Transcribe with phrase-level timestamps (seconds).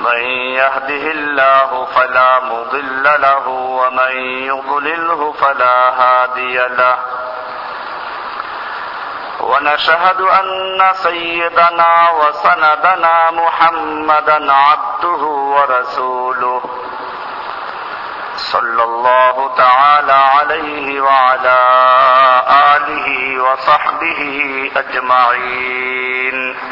[0.00, 0.20] من
[0.54, 6.96] يهده الله فلا مضل له ومن يضلله فلا هادي له.
[9.40, 16.62] ونشهد أن سيدنا وسندنا محمدا عبده ورسوله.
[18.36, 21.58] صلى الله تعالى عليه وعلى
[22.76, 24.20] آله وصحبه
[24.76, 26.69] أجمعين.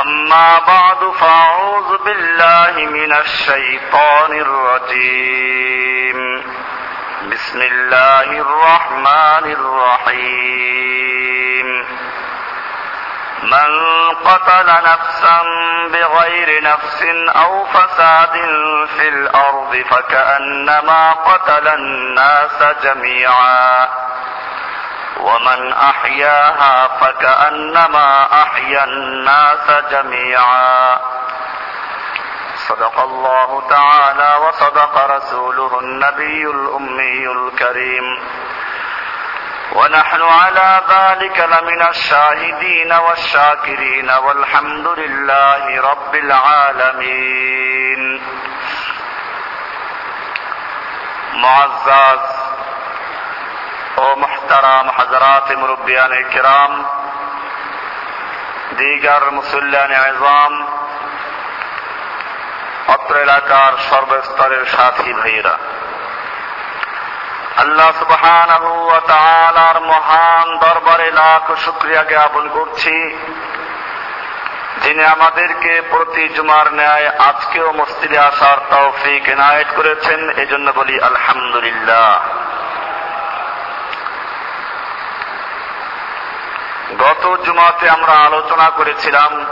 [0.00, 6.44] أما بعد فأعوذ بالله من الشيطان الرجيم.
[7.32, 11.02] بسم الله الرحمن الرحيم.
[13.42, 13.70] من
[14.24, 15.40] قتل نفسا
[15.92, 18.32] بغير نفس أو فساد
[18.96, 23.88] في الأرض فكأنما قتل الناس جميعا.
[25.22, 31.00] ومن أحياها فكأنما أحيا الناس جميعا.
[32.56, 38.18] صدق الله تعالى وصدق رسوله النبي الأمي الكريم.
[39.72, 48.22] ونحن على ذلك لمن الشاهدين والشاكرين والحمد لله رب العالمين.
[51.34, 52.31] معزز
[54.42, 56.72] মুহতারাম হজরাত মুরব্বিয়ান কিরাম
[58.78, 60.52] দিগার মুসল্লান আজম
[62.88, 65.54] অত্র এলাকার সর্বস্তরের সাথী ভাইয়েরা
[67.56, 67.90] আল্লাহ
[69.08, 72.96] তাআলার মহান দরবারে লাখ শুকরিয়া জ্ঞাপন করছি
[74.82, 82.08] যিনি আমাদেরকে প্রতি জুমার ন্যায় আজকেও মসজিদে আসার তৌফিক এনায়েত করেছেন এজন্য বলি আলহামদুলিল্লাহ
[87.02, 89.46] গত জুমাতে আমরা আলোচনা করেছিলাম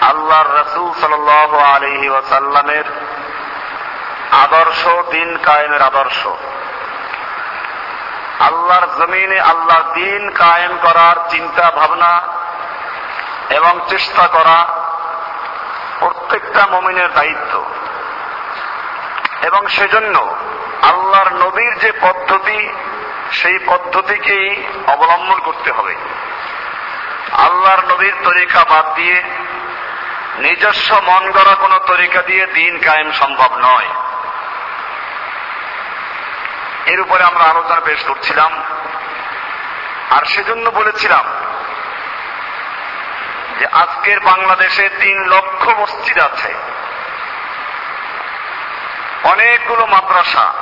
[0.00, 2.84] আল্লাহর রসুল সাল আলহি ওয়াসাল্লামের
[4.32, 6.26] আদর্শ, দিন কায়েমের আদর্শ।
[8.40, 12.20] আল্লাহর জমিনে আল্লাহর দিন কায়েম করার চিন্তা ভাবনা
[13.50, 14.66] এবং চেষ্টা করা
[15.98, 17.64] প্রত্যেকটা মমিনের দায়িত্ব।
[19.42, 20.34] এবং সেজন্য
[20.82, 22.72] আল্লাহর নবীর যে পদ্ধতি
[23.32, 25.96] সেই পদ্ধতিকেই অবলম্বন করতে হবে।
[27.32, 29.22] আল্লাহর নবীর তরিকা বাদ দিয়ে
[30.38, 33.88] নিজস্ব মন গড়া কোনো তরিকা দিয়ে দিন কায়েম সম্ভব নয়।
[36.86, 38.64] এর উপরে আমরা আলোচনা পেশ করছিলাম।
[40.10, 41.24] আর সেজন্য বলেছিলাম
[43.58, 46.54] যে আজকের বাংলাদেশে তিন লক্ষ মসজিদ আছে।
[49.24, 50.52] অনেকগুলো মাদ্রাসা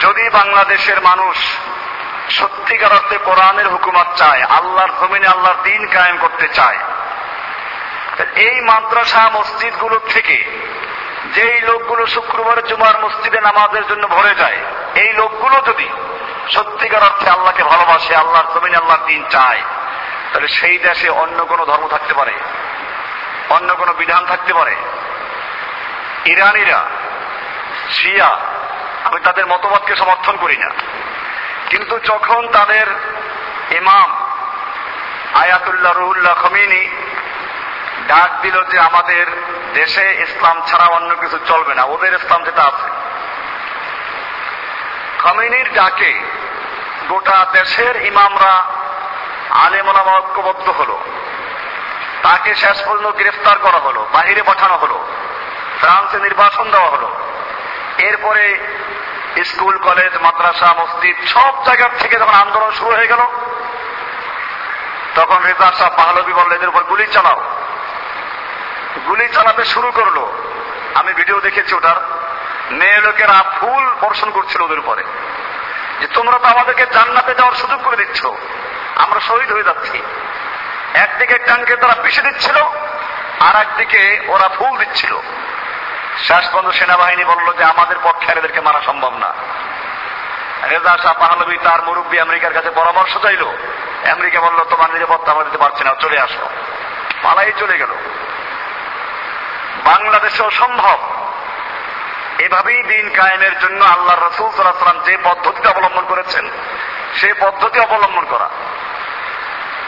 [0.00, 1.36] যদি বাংলাদেশের মানুষ
[2.30, 6.78] সত্যিকার অর্থে কোরআনের হুকুমত চায়, আল্লাহর জমিনে আল্লাহর দিন কায়েম করতে চায়
[8.34, 10.44] এই মাদ্রাসা মসজিদগুলো থেকে
[11.34, 14.56] যেই লোকগুলো শুক্রবার জুমার মসজিদে নামাজের জন্য ভরে যায়,
[14.94, 15.88] এই লোকগুলো যদি
[16.50, 19.62] সত্যিকার অর্থে আল্লাহকে ভালোবাসে, আল্লাহর জমিনে আল্লাহর দিন চায়,
[20.32, 22.32] তাহলে সেই দেশে অন্য কোনো ধর্ম থাকতে পারে,
[23.50, 24.74] অন্য কোনো বিধান থাকতে পারে।
[26.24, 26.84] ইরানিরা,
[27.90, 28.38] শিয়া
[29.06, 30.70] আমি তাদের মতবাদকে সমর্থন করি না।
[31.70, 32.86] কিন্তু যখন তাদের
[33.70, 34.08] ইমাম
[35.34, 36.88] আয়াতুল্লাহ রুহুল্লাহ খমিনী
[38.06, 39.26] ডাক দিল যে আমাদের
[39.74, 42.88] দেশে ইসলাম ছাড়া অন্য কিছু চলবে না, ওদের ইসলাম যেটা আছে।
[45.18, 46.12] খমিনীর ডাকে
[47.08, 48.54] গোটা দেশের ইমামরা
[49.50, 50.96] আলেমনামা ঐক্যবদ্ধ হলো।
[52.22, 55.06] তাকে শেষ পর্যন্ত গ্রেফতার করা হলো, বাহিরে পাঠানো হলো,
[55.80, 57.08] ফ্রান্সে নির্বাসন দেওয়া হলো।
[57.98, 58.44] এরপরে
[59.44, 63.18] স্কুল, কলেজ, মাদ্রাসা, মসজিদ, সব জায়গার থেকে যখন আন্দোলন শুরু হয়ে গেল,
[65.14, 67.40] তখন রেজা শাহ পাহলবি বলল এদের উপর গুলি চালাও।
[69.06, 70.26] গুলি চালাতে শুরু করল।
[70.94, 71.96] আমি ভিডিও দেখেছি ওটার।
[72.70, 75.04] মেয়ে লোকেরা ফুল বর্ষণ করছিল ওদের উপরে।
[76.00, 78.26] যে তোমরা তো আমাদেরকে জান্নাতে যাওয়ার সুযোগ করে দিচ্ছ।
[78.96, 80.02] আমরা শহীদ হয়ে যাচ্ছি।
[80.94, 82.56] একদিকে ট্যাঙ্কে তারা পিছিয়ে দিচ্ছিল
[83.40, 85.16] আর একদিকে ওরা ফুল দিচ্ছিল।
[86.18, 89.34] শেষ পর্যন্ত সেনাবাহিনী বলল যে আমাদের পক্ষে আর এদেরকে মারা সম্ভব না।
[90.68, 93.44] রেজা শাহ পাহলবি তার মুরব্বী আমেরিকার কাছে পরামর্শ চাইল।
[94.10, 96.48] আমেরিকা বলল, তোমার নিরাপত্তা আমরা দিতে পারছি না, চলে আসো।
[97.22, 97.88] পালাই চলে গেল।
[99.84, 100.98] বাংলাদেশেও সম্ভব
[102.38, 106.50] এভাবেই দিন কায়েমের জন্য আল্লাহ রসুল সাল্লাম যে পদ্ধতিতে অবলম্বন করেছেন
[107.14, 108.48] সেই পদ্ধতি অবলম্বন করা।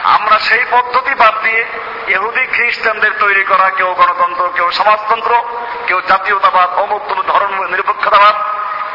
[0.09, 1.65] আমরা সেই পদ্ধতি বাদ দিয়ে
[2.07, 5.43] ইহুদি খ্রিস্টানদের তৈরি করা, কেউ গণতন্ত্র, কেউ সমাজতন্ত্র,
[5.87, 8.35] কেউ জাতীয়তাবাদ, অমুক ধর্ম, নিরপেক্ষতাবাদ,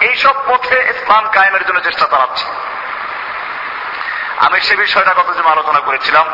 [0.03, 2.45] এইসব পথে ইসলাম কায়েমের জন্য চেষ্টা চালাচ্ছে।
[4.37, 6.27] আমি সে বিষয়টা গত জন্য আলোচনা করেছিলাম।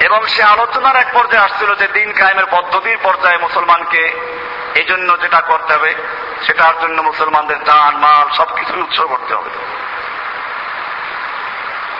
[0.00, 4.12] এবং সে আলোচনার এক পর্যায়ে আসছিল যে দিন কায়েমের পদ্ধতির পর্যায়ে মুসলমানকে
[4.74, 5.94] এই জন্য যেটা করতে হবে,
[6.46, 9.50] সেটার জন্য মুসলমানদের দান মাল সবকিছু উৎসর্গ করতে হবে।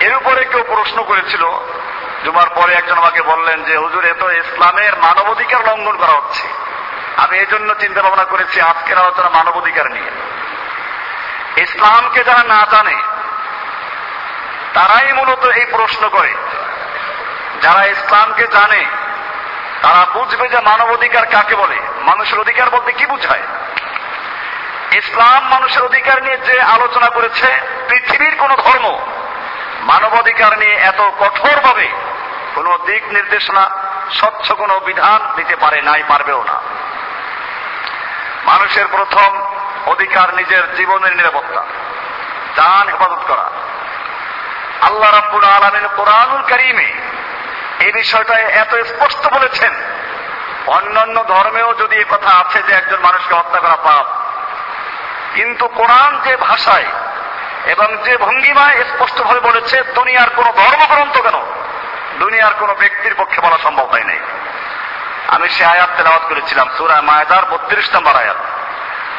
[0.05, 1.45] এর উপরে কেউ প্রশ্ন করেছিল।
[2.25, 6.49] জুমার পরে একজন আমাকে বললেন যে, হুজুর এত ইসলামের মানবাধিকার লঙ্ঘন করা হচ্ছে।
[7.17, 10.11] আমি এই জন্য চিন্তা ভাবনা করেছি আজকের আলোচনা মানবাধিকার নিয়ে।
[11.63, 12.97] ইসলামকে যারা না জানে,
[14.75, 16.35] তারাই মূলত এই প্রশ্ন করে।
[17.63, 18.85] যারা ইসলামকে জানে,
[19.83, 23.43] তারা বুঝবে যে মানবাধিকার কাকে বলে। মানুষের অধিকার বলতে কি বুঝায়?
[24.93, 27.47] ইসলাম মানুষের অধিকার নিয়ে যে আলোচনা করেছে,
[27.89, 28.99] পৃথিবীর কোন ধর্ম
[29.91, 31.87] মানবাধিকার নিয়ে এত কঠোরভাবে
[32.55, 33.65] কোন দিক নির্দেশনা,
[34.19, 36.57] স্বচ্ছ কোন বিধান দিতে পারে নাই, পারবেও না।
[38.45, 39.31] মানুষের প্রথম
[39.87, 41.63] অধিকার নিজের জীবনের নিরাপত্তা
[42.57, 43.47] যান হেফাজত করা।
[44.89, 46.89] আল্লাহ রাব্বুল আলমিন কোরআনুল করিমে
[47.85, 49.73] এই বিষয়টা এত স্পষ্ট বলেছেন।
[50.67, 54.07] অন্যান্য ধর্মেও যদি এই কথা আছে যে একজন মানুষকে হত্যা করা পাপ,
[55.35, 56.89] কিন্তু কোরআন যে ভাষায়
[57.66, 61.38] এবং যে ভঙ্গিমায় স্পষ্টভাবে বলেছে দুনিয়ার কোন ধর্মগ্রন্থ কেন
[62.20, 64.20] দুনিয়ার কোন ব্যক্তির পক্ষে বলা সম্ভব হয় নাই
[65.28, 68.42] আমি সে আয়াত তেলাওয়াত করেছিলাম সুরা মায়দার বত্রিশ নম্বর আয়াত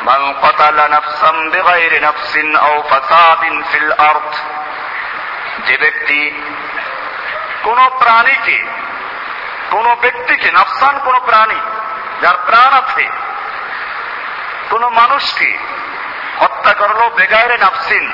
[0.02, 4.30] من قتل نفسا بغير نفس أو فساد في الأرض
[5.66, 6.20] যে ব্যক্তি
[7.62, 8.58] কোন প্রাণীকে
[9.70, 11.60] কোন ব্যক্তিকে নফসান কোন প্রাণী
[12.22, 13.06] যার প্রাণ আছে
[14.70, 15.48] কোন মানুষকে
[16.40, 18.04] হত্যা করলো বেগায়রে নাফসিন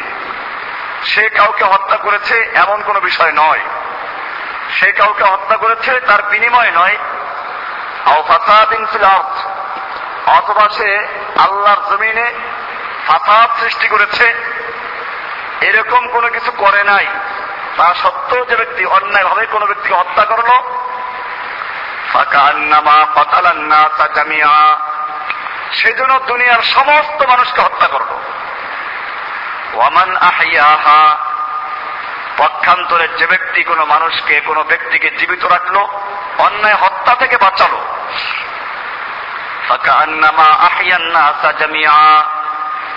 [1.06, 3.60] সে কাউকে হত্যা করেছে এমন কোন বিষয় নয়।
[4.80, 6.98] সে কাউকে হত্যা করেছে তার বিনিময় নয়।
[10.26, 10.98] অথবা সে
[11.40, 12.32] আল্লাহর জমিনে
[13.08, 14.34] ফাসাদ সৃষ্টি করেছে।
[15.62, 17.08] এরকম কোনো কিছু করে নাই।
[17.78, 20.50] তা সত্ত্বেও যে ব্যক্তি অন্যায় ভাবে কোনো ব্যক্তিকে হত্যা করল
[25.72, 28.21] সেজন্য দুনিয়ার সমস্ত মানুষকে হত্যা করল।
[29.82, 31.18] ওয়ামান আহিয়াহা
[32.38, 35.78] পক্ষান্তরে যে ব্যক্তি কোনো মানুষকে, কোনো ব্যক্তিকে জীবিত রাখল,
[36.38, 37.80] অন্যায় হত্যা থেকে বাঁচালো।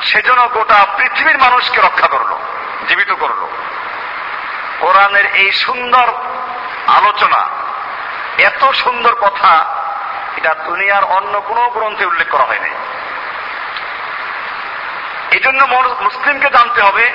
[0.02, 2.32] সেজন্য গোটা পৃথিবীর মানুষকে রক্ষা করল,
[2.88, 3.48] জীবিত করল।
[4.80, 6.06] কোরআনের এই সুন্দর
[6.86, 7.46] আলোচনা,
[8.38, 9.64] এত সুন্দর কথা,
[10.36, 12.70] এটা দুনিয়ার অন্য কোন গ্রন্থে উল্লেখ করা হয়নি।
[15.44, 15.60] জন্য
[16.00, 17.10] মুসলিমকে জানতে হবে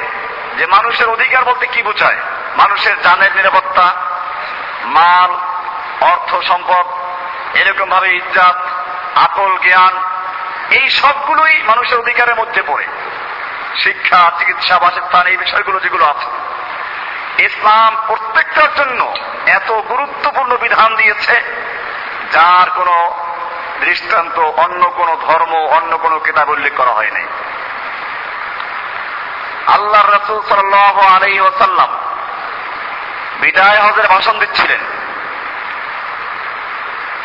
[0.58, 2.18] যে মানুষের অধিকার বলতে কি বোঝায়?
[2.58, 3.94] মানুষের জানের নিরাপত্তা,
[4.84, 5.32] মাল,
[6.02, 6.86] অর্থ, সম্পদ
[7.56, 8.58] এরকম ভাবে ইজ্জাত,
[9.16, 9.94] আকল, জ্ঞান,
[10.72, 12.86] এই সবগুলোই মানুষের অধিকারের মধ্যে পড়ে।
[13.84, 16.28] শিক্ষা, চিকিৎসা, বাসস্থান, এই বিষয়গুলো যেগুলো আছে।
[17.44, 19.14] ইসলাম প্রত্যেকটার জন্য
[19.46, 21.36] এত গুরুত্বপূর্ণ বিধান দিয়েছে,
[22.32, 22.96] যার কোনো
[23.80, 27.24] দৃষ্টান্ত, অন্য কোনো ধর্ম, অন্য কোনো কিতাব উল্লেখ করা হয়নি।
[29.74, 31.90] আল্লাহ রসুল সাল্লাহ আলাই ওসাল্লাম
[33.40, 34.80] বিদায় হজের ভাষণ দিচ্ছিলেন।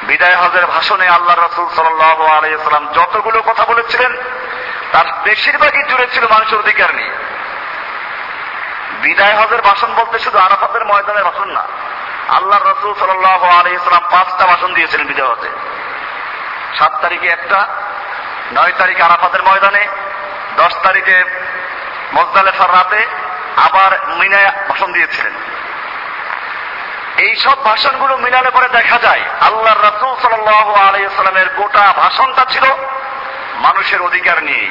[0.03, 4.13] বিদায় হজের ভাষণে আল্লাহ রসুল সাল্লাহ আলাইসাল্লাম যতগুলো কথা বলেছিলেন,
[4.93, 7.15] তার বেশিরভাগই জুড়ে ছিল মানুষের অধিকার নিয়ে।
[9.03, 11.65] বিদায় হজের ভাষণ বলতে শুধু আরাফাতের ময়দানের ভাষণ না
[12.29, 15.51] আল্লাহ রসুল সাল্লাহ আলাইসাল্লাম পাঁচটা ভাষণ দিয়েছিলেন বিদায় হজে।
[16.79, 17.67] সাত তারিখে একটা,
[18.53, 19.89] নয় তারিখে আরাফাতের ময়দানে,
[20.57, 21.25] দশ তারিখে
[22.13, 23.07] মজদালেফার রাতে
[23.57, 25.33] আবার মিনায় ভাষণ দিয়েছিলেন।
[27.17, 32.63] এই সব ভাষণগুলো মিলালে পরে দেখা যায় আল্লাহ রসুল সাল আলাইসালামের গোটা ভাষণটা ছিল
[33.55, 34.71] মানুষের অধিকার নিয়ে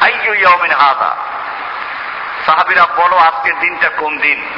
[0.00, 1.16] আইয়ুমিন হাদা
[2.46, 4.48] সাহাবিরা, বলো আজকের দিনটা কোন দিন?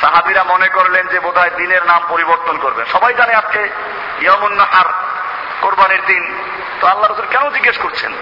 [0.00, 3.68] সাহাবিরা মনে করলেন যে বোধহয় দিনের নাম পরিবর্তন করবে সবাই জানে আজকে
[4.20, 4.84] ইয়ামুন্নাহার
[5.60, 6.38] কোরবানির দিন।
[6.80, 8.12] তো আল্লাহ রসুল কেন জিজ্ঞেস করছেন?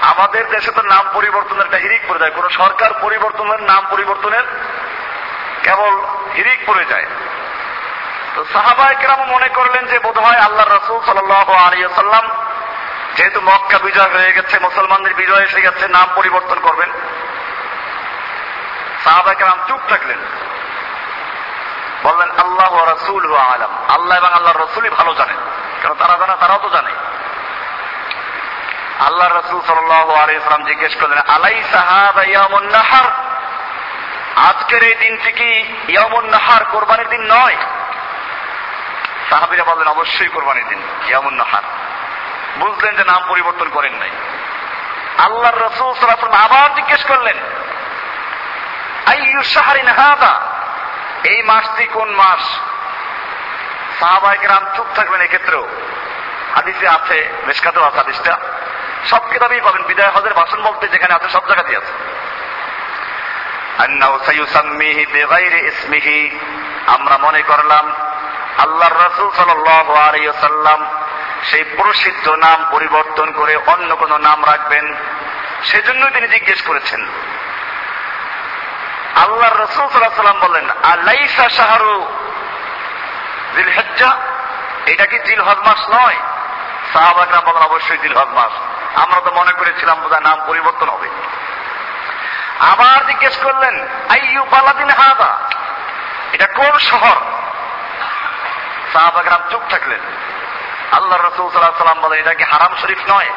[0.00, 4.42] আমাদের দেশে তো নাম পরিবর্তনের একটা হিরিক পড়ে যায়। কোন সরকার পরিবর্তনের, নাম পরিবর্তনের
[5.62, 6.00] কেবল
[6.36, 7.06] হিরিক পড়ে যায়।
[8.34, 12.30] তো সাহাবাই কেরাম মনে করলেন যে বোধ হয় আল্লাহ রসুল আলিয়াল্লাম
[13.16, 16.90] যেহেতু মক্কা বিজয় হয়ে গেছে, মুসলমানদের বিজয় এসে গেছে, নাম পরিবর্তন করবেন।
[19.04, 20.18] সাহাবাহাম চুপ থাকলেন।
[22.66, 25.36] আল্লাহ রসুল আলম। আল্লাহ এবং আল্লাহ রসুলই ভালো জানেন
[25.82, 26.90] কেন তারা জানা, তারাও তো জানে।
[29.06, 33.10] আল্লাহ রসুল সাল্লাম জিজ্ঞেস করলেন আলাই সাহাবাহার
[34.36, 37.56] আজকের এই দিনটি কি ইয়ামুন নাহার, কোরবানির দিন নয়?
[39.30, 41.62] সাহাবিরা বললেন, অবশ্যই কোরবানির দিন ইয়ামুন নাহার।
[42.58, 44.10] বুঝলেন যে নাম পরিবর্তন করেন নাই।
[45.18, 47.36] আল্লাহ রসুল সাল্লাম আবার জিজ্ঞেস করলেন,
[49.06, 50.47] আইয়ু শাহরিন হাদা?
[51.24, 52.60] এই মাসটি কোন মাস?
[54.00, 55.68] সাহাবাহিক রাম চুপ থাকবেন এক্ষেত্রেও।
[56.54, 58.38] হাদিসে আছে মেশকাতেও আছে হাদিসটা।
[59.06, 61.92] সব কিতাবেই পাবেন, বিদায় হজের ভাষণ বলতে যেখানে আছে, সব জায়গাতেই আছে।
[66.86, 67.92] আমরা মনে করলাম
[68.58, 69.30] আল্লাহ রসুল
[70.40, 70.86] সাল্লাম
[71.44, 74.94] সেই প্রসিদ্ধ নাম পরিবর্তন করে অন্য কোন নাম রাখবেন।
[75.64, 77.06] সেজন্য তিনি জিজ্ঞেস করেছেন।
[79.28, 82.06] আল্লাহ রসুল সাল্লাম বললেন আল্লাইসা শাহরু
[83.56, 84.16] জিল হেজ্জা
[84.86, 86.16] এটা কি জিল হজ মাস নয়?
[86.92, 88.52] সাহাবাকরা বলেন, অবশ্যই জিল হজ মাস।
[88.98, 91.08] আমরা তো মনে করেছিলাম বোধহয় নাম পরিবর্তন হবে।
[92.60, 95.36] আবার জিজ্ঞেস করলেন, আইয়ু বালাদিন হাদা?
[96.32, 97.16] এটা কোন শহর?
[98.92, 100.00] সাহাবাকরাম চুপ থাকলেন।
[100.92, 103.30] আল্লাহ রসুল সাল্লাহ সাল্লাম বলেন, এটা কি হারাম শরীফ নয়?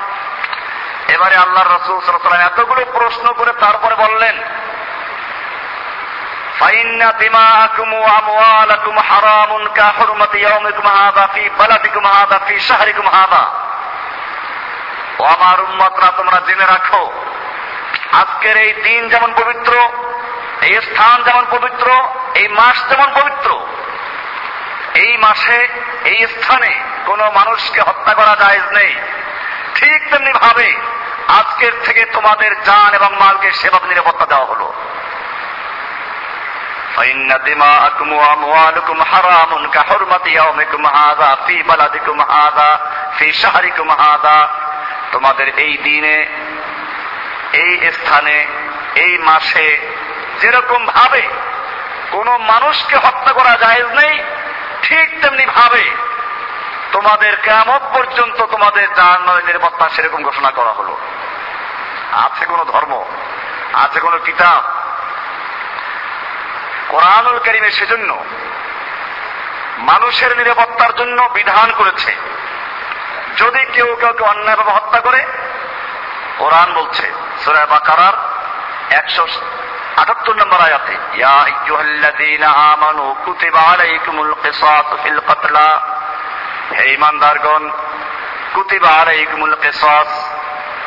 [1.08, 4.36] এবারে আল্লাহ রসুল সাল্লাহ সাল্লাম এতগুলো প্রশ্ন করে তারপরে বললেন
[6.61, 13.45] فإن دماءكم وأموالكم حرام كحرمة يومكم هذا في بلدكم هذا في شهركم هذا
[15.19, 17.03] ও আমার উম্মতরা তোমরা জেনে রাখো
[18.13, 19.73] আজকের এই দিন যেমন পবিত্র
[20.61, 21.87] এই স্থান যেমন পবিত্র
[22.35, 23.49] এই মাস যেমন পবিত্র
[24.95, 25.59] এই মাসে
[26.05, 26.73] এই স্থানে
[27.07, 28.93] কোনো মানুষকে হত্যা করা যায় নেই
[29.75, 30.69] ঠিক তেমনি ভাবে
[31.39, 34.67] আজকের থেকে তোমাদের যান এবং মালকে সেবা নিরাপত্তা দেওয়া হলো
[37.01, 42.71] فإن دماءكم وأموالكم حرام كحرمة يومكم هذا في بلدكم هذا
[43.19, 44.39] في شهركم هذا
[45.13, 46.17] তোমাদের এই দিনে
[47.55, 48.37] এই স্থানে
[48.97, 49.69] এই মাসে
[50.41, 51.23] যেরকম ভাবে
[52.11, 54.17] কোন মানুষকে হত্যা করা যায় নেই
[54.83, 55.85] ঠিক তেমনি ভাবে
[56.93, 60.95] তোমাদের কেমন পর্যন্ত তোমাদের জান নিরাপত্তা সেরকম ঘোষণা করা হলো
[62.25, 62.93] আছে কোন ধর্ম
[63.75, 64.61] আছে কোন কিতাব
[66.92, 68.10] কোরআনুল করিমে সেজন্য
[69.78, 72.12] মানুষের নিরাপত্তার জন্য বিধান করেছে।
[73.38, 75.26] যদি কেউ কাউকে অন্যায়ভাবে হত্যা করে,
[76.38, 77.06] কোরআন বলছে
[77.46, 78.14] সুরায় বাকারার
[78.90, 79.28] একশো
[79.98, 85.70] আটাত্তর নম্বর আয়াতে, ইয়া আইয়ুহাল্লাযীনা আমানু কুতিবা আলাইকুমুল কিসাসু ফিল কতলা।
[86.78, 87.64] হে ঈমানদারগণ
[88.54, 90.12] কুতিবা আলাইকুমুল কিসাস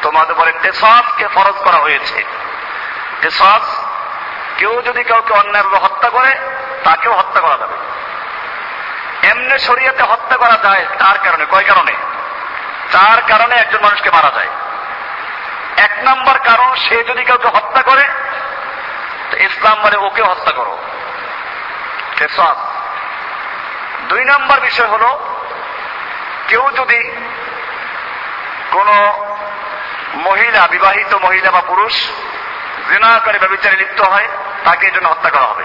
[0.03, 2.25] তোমাদের উপরে কিসাসকে ফরজ করা হয়েছে।
[3.21, 3.84] কিসাস
[4.57, 6.39] কেউ যদি কাউকে অন্যায়ভাবে হত্যা করে,
[6.85, 7.75] তাকেও হত্যা করা যাবে।
[9.29, 11.93] এমনি শরীয়তে হত্যা করা যায় তার কারণে। কয় কারণে?
[12.93, 14.49] চার কারণে একজন মানুষকে মারা যায়।
[15.77, 18.03] এক নম্বর কারণ, সে যদি কাউকে হত্যা করে,
[19.31, 20.79] তো ইসলাম বলে ওকে হত্যা করো।
[24.09, 25.19] দুই নম্বর বিষয় হলো,
[26.49, 27.11] কেউ যদি
[28.71, 28.89] কোন
[30.15, 32.11] মহিলা, বিবাহিত মহিলা বা পুরুষ,
[32.89, 34.29] জেনা করে ব্যবচারে লিপ্ত হয়
[34.65, 35.65] তাকে জন্য হত্যা করা হবে।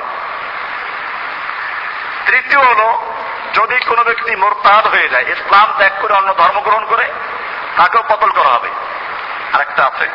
[2.26, 3.14] তৃতীয় হলো,
[3.54, 7.10] যদি কোনো ব্যক্তি মোরতাদ হয়ে যায়, ইসলাম ত্যাগ করে অন্য ধর্ম গ্রহণ করে,
[7.78, 8.70] তাকেও পতল করা হবে।
[9.54, 10.10] আরেকটা আছে।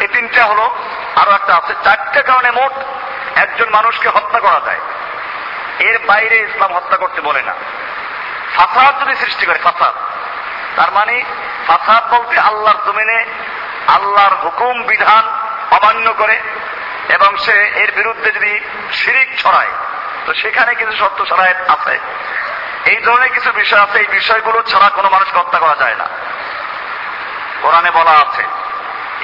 [0.00, 0.74] এই তিনটা হলো,
[1.16, 2.72] আরও একটা আছে। চারটে কারণে মোট
[3.38, 4.80] একজন মানুষকে হত্যা করা যায়।
[5.78, 7.54] এর বাইরে ইসলাম হত্যা করতে বলে না।
[8.56, 9.94] ফাসাদ যদি সৃষ্টি করে, ফাসাদ।
[10.76, 11.24] তার মানে
[11.66, 13.24] ফাসাদ বলতে আল্লাহর জমিনে
[13.86, 15.39] আল্লাহর হুকুম, বিধান
[15.70, 16.36] অমান্য করে
[17.08, 18.60] এবং সে এর বিরুদ্ধে যদি
[18.92, 19.72] শিরিক ছড়ায়,
[20.26, 21.98] তো সেখানে কিছু সত্য ছড়ায় আছে।
[22.90, 26.06] এই ধরনের কিছু বিষয় আছে, এই বিষয়গুলো ছাড়া কোনো মানুষকে হত্যা করা যায় না।
[27.62, 28.42] কোরআনে বলা আছে,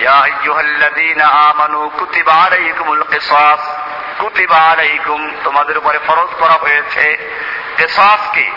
[0.02, 3.62] ইয়া আইয়ুহাল্লাযীনা আমানু কুতিবা আলাইকুমুল কিসাস।
[4.18, 7.04] কুতিবা আলাইকুম, তোমাদের উপরে ফরজ করা হয়েছে।
[7.76, 8.50] কিসাস কি?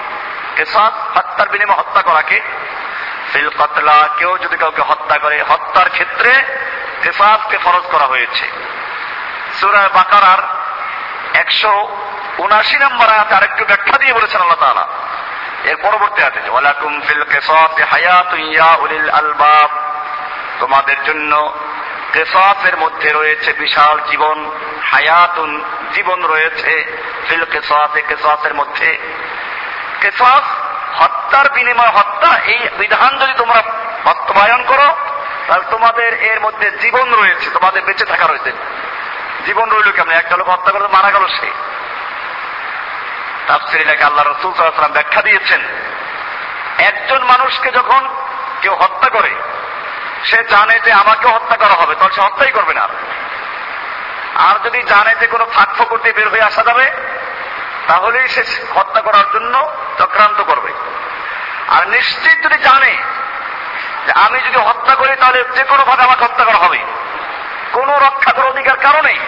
[0.55, 2.41] কিসাস, হত্যার বিনিময়ে হত্যা করাকে
[3.33, 6.58] ফিল কতলা, কেউ যদি কাউকে হত্যা করে, হত্যার ক্ষেত্রে
[7.03, 8.45] কিসাসকে ফরজ করা হয়েছে।
[9.59, 10.37] সুরায় বাকারার
[11.33, 11.97] একশো
[12.37, 14.87] উনাশি নম্বর আয়াতে আরেকটু ব্যাখ্যা দিয়ে বলেছেন আল্লাহ তাআলা।
[15.63, 19.69] এর পরবর্তী আছে ওয়ালাকুম ফিল কিসাসি হায়াতুন ইয়া উলিল আলবাব।
[20.59, 21.53] তোমাদের জন্য
[22.13, 24.51] কেসাসের মধ্যে রয়েছে বিশাল জীবন,
[24.83, 25.63] হায়াতুন
[25.93, 28.97] জীবন রয়েছে ফিল কেসাসে, কেসাসের মধ্যে।
[30.01, 30.43] কেসাস
[31.01, 33.61] হত্যার বিনিময়, হত্যা, এই বিধান যদি তোমরা
[34.03, 34.95] বাস্তবায়ন করো
[35.49, 38.51] তাহলে তোমাদের এর মধ্যে জীবন রয়েছে, তোমাদের বেঁচে থাকা রয়েছে।
[39.45, 40.09] জীবন রইল কেমন?
[40.09, 41.51] একটা লোক হত্যা করে, মারা গেল সে।
[43.47, 45.61] তাফসির লেখা আল্লাহ রসুল সাল্লাম ব্যাখ্যা দিয়েছেন।
[46.77, 48.09] একজন মানুষকে যখন
[48.61, 49.35] কেউ হত্যা করে,
[50.23, 52.87] সে জানে যে আমাকে হত্যা করা হবে তখন সে হত্যাই করবে না।
[54.35, 56.91] আর যদি জানে যে কোনো ফাঁক ফকর দিয়ে বের হয়ে আসা যাবে,
[57.87, 58.43] তাহলেই সে
[58.75, 60.73] হত্যা করার জন্য চক্রান্ত করবে।
[61.67, 63.18] আর নিশ্চিত যদি জানে
[64.15, 66.79] আমি যদি হত্যা করি, তাহলে যে কোনো ভাবে আমাকে হত্যা করা হবে।
[67.73, 69.19] কোনো রক্ষা করার অধিকার কারণেই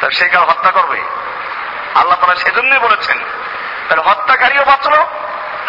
[0.00, 1.00] তাহলে সে কাল হত্যা করবে?
[1.94, 3.18] আল্লাহ তালা সেজন্যই বলেছেন,
[3.88, 5.06] তাহলে হত্যাকারীও বাঁচলো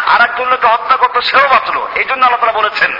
[0.06, 2.96] আর একজন লোককে হত্যা করতো, সেও বাঁচলো। এই জন্য আল্লাহ তালা বলেছেন,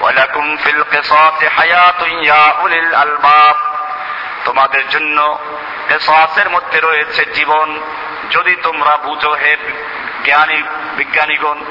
[0.00, 3.56] ওয়ালাকুম ফিল কিসাসি হায়াতুন ইয়া উলিল আলবাব।
[4.44, 5.38] তোমাদের জন্য
[5.88, 7.80] কেসাসের মধ্যে রয়েছে জীবন।
[8.30, 9.56] যদি তোমরা বুঝো, হে
[10.24, 10.62] জ্ঞানী
[10.96, 11.64] বিজ্ঞানীগণ,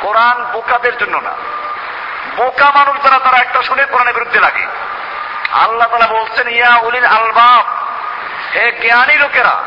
[0.00, 1.34] কোরআন বোকাদের জন্য না।
[2.36, 4.66] বোকা মানুষ যারা তারা একটা শুনে কোরআনের বিরুদ্ধে লাগে।
[5.52, 7.64] আল্লাহ তালা বলছেন, ইয়া উলিল আলবাব,
[8.54, 9.62] হে জ্ঞানী লোকেরা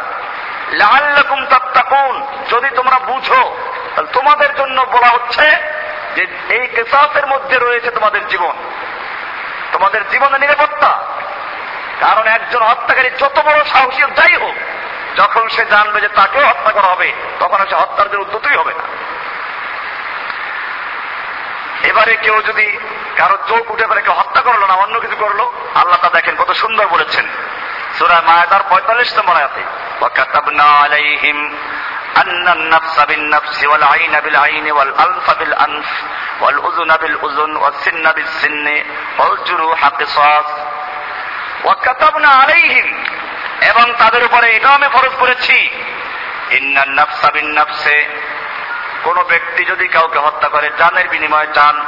[0.71, 3.57] লাল্লাকুম তাত্তাকুন, যদি তোমরা বুঝো,
[3.95, 5.51] তাহলে তোমাদের জন্য বলা হচ্ছে
[6.15, 8.53] যে এই কেসাসের মধ্যে রয়েছে তোমাদের জীবন।
[9.71, 10.99] তোমাদের জীবনের নিরাপত্তা।
[11.99, 14.55] কারণ একজন হত্যাকারী যত বড় সাহসী যাই হোক,
[15.17, 18.83] যখন সে জানবে যে তাকেও হত্যা করা হবে, তখন সে হত্যার উদ্যতই হবে না।
[21.82, 22.66] এবারে কেউ যদি
[23.16, 26.50] কারো চোখ উঠে পড়ে কেউ হত্যা করলো না অন্য কিছু করলো আল্লাহ তা দেখেন কত
[26.52, 27.24] সুন্দর বলেছেন
[27.98, 29.62] সুরা মায়াদার পঁয়তাল্লিশ নম্বর আয়াতে
[30.02, 31.38] وكتبنا عليهم
[32.16, 35.88] أن النفس بالنفس والعين بالعين والأنف بالأنف
[36.40, 38.66] والأذن بالأذن والسن بالسن
[39.18, 40.48] والجروح قصاص
[41.64, 42.88] وكتبنا عليهم
[43.70, 45.56] এবং তাদের উপরে এটাও আমি ফরজ করেছি
[46.50, 47.96] ইন্নান নাফসা বিন নাফসে
[49.03, 51.85] কোন ব্যক্তি যদি কাউকে হত্যা করে, জানের বিনিময়ে চান।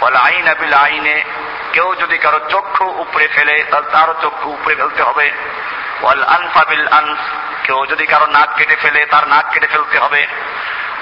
[0.00, 1.24] বলে আইন আবিল আইনে,
[1.72, 5.30] কেউ যদি কারও চক্ষু উপরে ফেলে, তাহলে তারও চক্ষু উপরে ফেলতে হবে।
[6.02, 7.18] ওয়াল আনফাবিল আনফ,
[7.66, 10.26] কেউ যদি কারও নাক কেটে ফেলে, তার নাক কেটে ফেলতে হবে।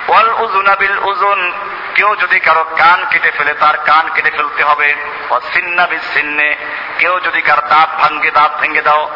[0.08, 1.52] ওয়াল উজুনাবিল উজুন
[1.94, 4.94] কেউ যদি কারও কান কেটে ফেলে, তার কান কেটে ফেলতে হবে।
[5.30, 6.56] ও সিন্নাবিল সিন্নে,
[6.98, 9.10] কেউ যদি কারও দাঁত ভাঙ্গে, দাঁত ভেঙে দাও।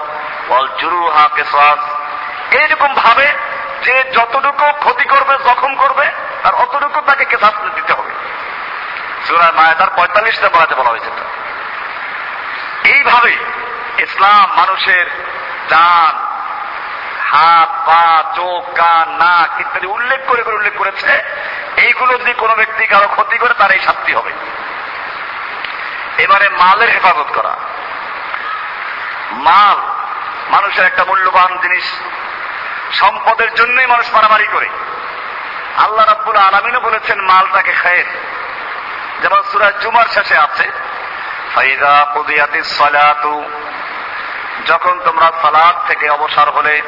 [0.49, 1.81] ওয়াল জুরুহা কেসাস
[2.55, 3.48] এইরকম ভাবে
[3.89, 6.07] যে যতটুকু ক্ষতি করবে, জখম করবে,
[6.43, 8.13] তার অতটুকু তাকে কেসাস দিতে হবে।
[9.27, 11.11] সুরায় মায়াদার পঁয়তাল্লিশ নম্বর বলা হয়েছে
[12.89, 13.33] এইভাবে
[13.99, 15.07] ইসলাম মানুষের
[15.69, 16.15] ডান
[17.23, 21.23] হাত, পা, চোখ, কান, নাক ইত্যাদি উল্লেখ করে করে উল্লেখ করেছে,
[21.77, 24.33] এইগুলো যদি কোনো ব্যক্তি কারও ক্ষতি করে, তার এই শাস্তি হবে।
[26.19, 27.55] এবারে মালের হেফাজত করা।
[29.33, 29.79] মাল
[30.51, 31.85] মানুষের একটা মূল্যবান জিনিস
[32.93, 34.69] সম্পদের জন্যই মানুষ মারামারি করে।
[35.77, 38.05] আল্লাহ রাব্বুল আলমিনও বলেছেন, মালটাকে খায়ের।
[39.23, 40.71] যেমন সুরাজ জুমার শেষে আছে,
[41.55, 43.45] ফাইদা কুদিয়াতি সালাতু।
[44.67, 46.83] যখন তোমরা সালাদ থেকে অবসর হলে,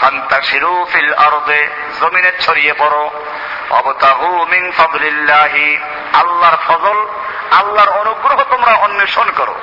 [0.00, 1.68] ফান্তাশিরু ফিল আরদে,
[2.00, 3.24] জমিনে ছড়িয়ে পড়ো।
[3.70, 5.78] অবতাহু মিন ফাদলিল্লাহি,
[6.12, 7.06] আল্লাহর ফজল,
[7.50, 9.54] আল্লাহর অনুগ্রহ তোমরা অন্বেষণ করো।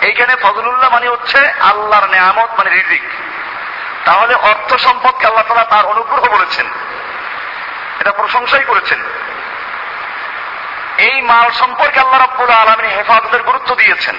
[0.00, 3.02] এইখানে ফজলুল্লাহ মানে হচ্ছে আল্লাহর নেয়ামত মানে রিজিক।
[4.04, 6.66] তাহলে অর্থ সম্পদকে আল্লাহ তালা তার অনুগ্রহ বলেছেন।
[8.00, 9.02] এটা প্রশংসাই করেছেন।
[10.98, 14.14] এই মাল সম্পর্কে আল্লাহ রব্বুল আলমী হেফাজতের গুরুত্ব দিয়েছেন।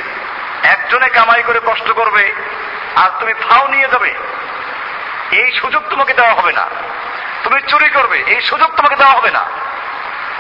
[0.64, 2.36] একজনে কামাই করে কষ্ট করবে,
[2.96, 4.16] আর তুমি ফাও নিয়ে যাবে।
[5.32, 6.66] এই সুযোগ তোমাকে দেওয়া হবে না।
[7.44, 9.46] তুমি চুরি করবে, এই সুযোগ তোমাকে দেওয়া হবে না।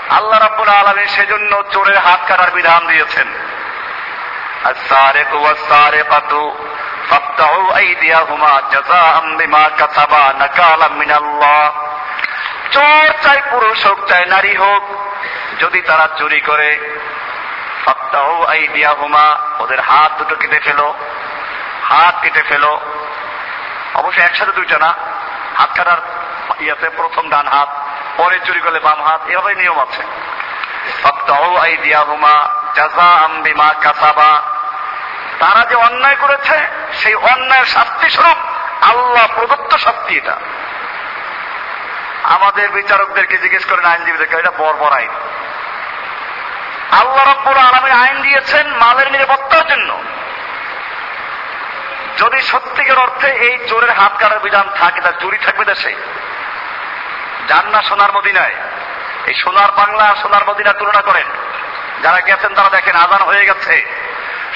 [0.09, 3.27] আল্লাহ রাব্বুল আলমী সেজন্য চোরের হাত কাটার বিধান দিয়েছেন।
[4.63, 6.67] আর সারে কুয়া সারে পাতু
[7.09, 11.71] ফাত্তাহু আইদিয়াহুমা জাযাআম বিমা কাসাবা নাকালাম মিনাল্লাহ
[12.71, 14.83] চোর চাই পুরুষ হোক, চাই নারী হোক,
[15.59, 16.99] যদি তারা চুরি করে
[17.85, 20.93] সপ্তাহ অয় দিয়া আইদিয়াহুমা, ওদের হাত দুটো কেটে ফেলো,
[21.83, 22.79] হাত কেটে ফেলো।
[23.93, 24.93] অবশ্যই একসাথে দুইটা না,
[25.57, 25.97] হাত কাটার
[26.59, 27.69] ইয়াতে প্রথম ডান হাত,
[28.17, 30.03] পরে চুরি করলে বাম হাত এভাবে নিয়ম আছে।
[31.03, 34.54] সপ্তাহ অই দিয়া আইদিয়াহুমা, জাযাআম বিমা কাসাবা
[35.39, 38.37] তারা যে অন্যায় করেছে, সেই অন্যায়ের শাস্তি স্বরূপ
[38.83, 40.35] আল্লাহ প্রদত্ত শাস্তি এটা।
[42.23, 45.09] আমাদের বিচারকদেরকে জিজ্ঞেস করেন আইনজীবীদেরকে, এটা বর্বর আইন।
[46.91, 50.03] আল্লাহ রব্বুর আলমী আইন দিয়েছেন মালের নিরাপত্তার জন্য।
[52.17, 55.95] যদি সত্যিকার অর্থে এই চোরের হাত কাটার বিধান থাকে, তার চুরি থাকবে দেশে।
[57.47, 58.53] যান না সোনার মদিনায়।
[59.25, 61.27] এই সোনার বাংলা সোনার মদিনা তুলনা করেন।
[62.03, 64.04] যারা গেছেন তারা দেখেন আজান হয়ে গেছে।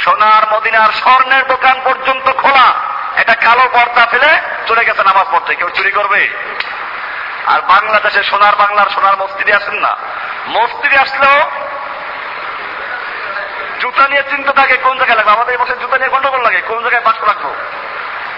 [0.04, 2.74] সোনার মদিনার স্বর্ণের দোকান পর্যন্ত খোলা।
[3.16, 6.30] এটা কালো পর্দা ফেলে চলে গেছে নামাজ পড়তে। কেউ চুরি করবে?
[7.46, 9.98] আর বাংলাদেশে সোনার বাংলার সোনার মস্তিদি আসেন না।
[10.48, 11.52] মস্তিদি আসলেও
[13.80, 15.32] জুতা নিয়ে চিন্তা থাকে, কোন জায়গায় লাগবে?
[15.32, 17.56] আমাদের এই বছর জুতা নিয়ে গন্ডগোল লাগে, কোন জায়গায় বাক্স রাখব?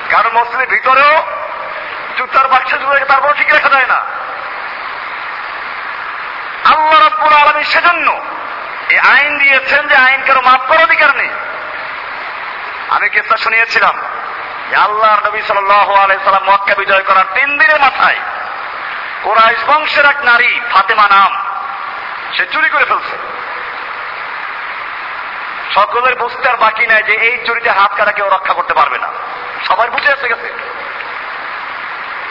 [0.10, 1.24] কারণ মসজিদের ভিতরেও
[2.18, 4.02] জুতার বাক্সে জুতা তারপর ঠিক রাখা যায় না।
[6.66, 8.22] আল্লাহ রব্বুল আলমী সেজন্য
[8.90, 11.30] এই আইন দিয়েছেন যে আইন কারও মাফ করার অধিকার নেই।
[12.92, 13.96] আমি কেসটা শুনিয়েছিলাম?
[14.84, 18.20] আল্লাহ নবী সাল্লাম মক্কা বিজয় করার তিন দিনের মাথায়
[19.24, 21.32] কোরআশ বংশের এক নারী, ফাতেমা নাম,
[22.38, 23.16] সে চুরি করে ফেলছে।
[25.74, 29.10] সকলের বুঝতে আর বাকি নাই যে এই চুরিতে হাত কাটা কেউ রক্ষা করতে পারবে না।
[29.68, 30.50] সবাই বুঝে এসে গেছে।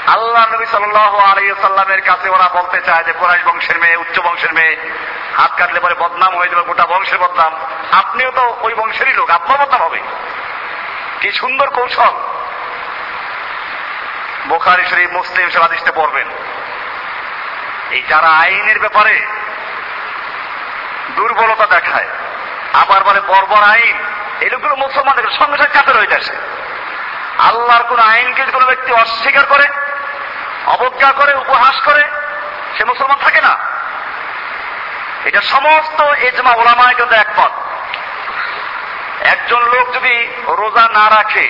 [0.06, 4.74] আল্লাহ নবী সাল্লামের কাছে ওরা বলতে চায় যে কোরআশ বংশের মেয়ে, উচ্চ বংশের মেয়ে,
[5.36, 7.52] হাত কাটলে পরে বদনাম হয়ে যাবে গোটা বংশের বদনাম।
[7.92, 10.00] আপনিও তো ওই বংশেরই লোক আপনার বদনাম হবে।
[11.20, 12.14] কি সুন্দর কৌশল।
[14.48, 16.28] বোখারি শরীফ, মুসলিম সব আদিশতে পড়বেন
[17.90, 19.26] এই যারা আইনের ব্যাপারে
[21.16, 22.08] দুর্বলতা দেখায়,
[22.72, 23.96] আবার বলে বর্বর আইন,
[24.40, 26.36] এই লোকগুলো মুসলমানদের সঙ্গে সঙ্গে কাতে রয়ে আসে
[27.38, 29.66] আল্লাহর কোন আইনকে কোনো ব্যক্তি অস্বীকার করে,
[30.66, 32.02] অবজ্ঞা করে, উপহাস করে,
[32.78, 33.58] সে মুসলমান থাকে না।
[35.24, 37.50] এটা সমস্ত এজমা ওলামায় কিন্তু একমত।
[39.32, 41.48] একজন লোক যদি রোজা না রাখে,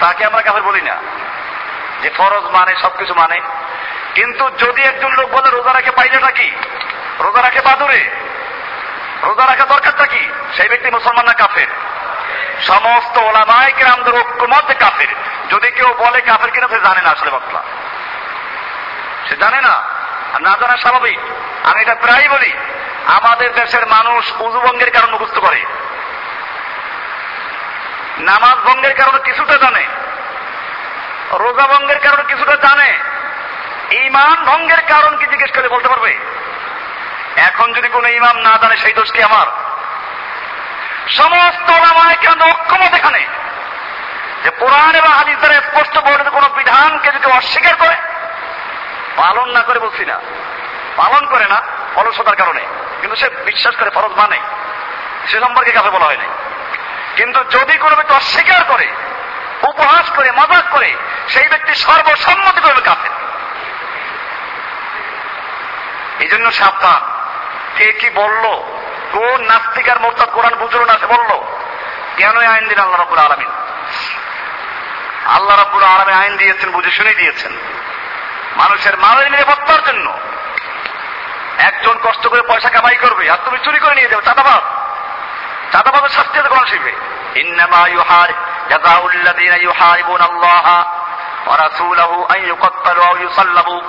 [0.00, 0.96] তাকে আমরা কাফের বলি না।
[2.02, 3.40] যে ফরজ মানে সবকিছু মানে।
[4.14, 6.52] কিন্তু যদি একজন লোক বলে, রোজা রাখে পাইলেটা কি?
[7.20, 8.08] রোজা রাখে বাদুরে?
[9.22, 10.28] রোজা রাখা দরকারটা কি?
[10.56, 11.66] সেই ব্যক্তি মুসলমান না কাফের?
[12.62, 15.08] সমস্ত ওলামায় গ্রামদের ঐক্যমত কাফের।
[15.50, 17.62] যদি কেউ বলে কাফের কিনা, সে জানে না আসলে বাতলা
[19.28, 19.82] সে জানে না,
[20.34, 21.18] আর না জানা স্বাভাবিক।
[21.66, 22.52] আমি এটা প্রায় বলি,
[23.06, 25.64] আমাদের দেশের মানুষ উজুবঙ্গের কারণ মুখস্থ করে।
[28.18, 29.84] নামাজ ভঙ্গের কারণে কিছুটা জানে,
[31.32, 32.98] রোজা ভঙ্গের কারণে কিছুটা জানে
[33.94, 36.18] ইমান ভঙ্গের কারণ কি জিজ্ঞেস করে বলতে পারবে?
[37.36, 39.46] এখন যদি কোনো ইমাম না জানে, সেই দোষ কি আমার?
[41.08, 41.70] সমস্ত
[42.20, 42.42] কেন
[42.94, 43.26] এখানে
[44.44, 47.96] যে কোরআন এবং হাদিস দ্বারা স্পষ্ট বর্ণিত কোন বিধানকে যদি অস্বীকার করে,
[49.16, 50.20] পালন না করে বলছি না,
[50.96, 51.62] পালন করে না,
[51.94, 52.60] অলসতার কারণে।
[53.00, 54.38] কিন্তু সে বিশ্বাস করে, ফরজ মানে।
[55.26, 56.26] সে সম্পর্কে কাছে বলা হয়নি।
[57.18, 58.86] কিন্তু যদি কোনো ব্যক্তি অস্বীকার করে,
[59.62, 60.96] উপহাস করে, মজাক করে,
[61.28, 63.10] সেই ব্যক্তি সর্বসম্মতি করবে কাফের
[66.20, 67.00] এই জন্য সাবধান।
[67.76, 68.44] কে কি বলল?
[69.12, 71.30] কোন নাস্তিকার মোরতাদ কোরআন বুঝলো না সে বলল?
[72.16, 73.50] কেন আইন দিন আল্লাহ রব্বুল আলমিন?
[75.26, 77.52] আল্লাহ রব্বুল আলমী আইন দিয়েছেন, বুঝে শুনে দিয়েছেন।
[78.56, 80.18] মানুষের মালের নিরাপত্তার জন্য।
[81.58, 84.77] একজন কষ্ট করে পয়সা কামাই করবে, আর তুমি চুরি করে নিয়ে যাবে চাঁদাবাদ
[85.72, 86.92] চাঁদাবাদের শাস্তি আছে কোরআন শিখবে।
[87.34, 88.28] ইন্নামা ইউহার
[88.68, 90.84] জাযাউল্লাযীনা ইউহারিবুন আল্লাহ
[91.46, 93.82] ওয়া রাসূলাহু আন ইউকাত্তালু আও ইউসাল্লাবু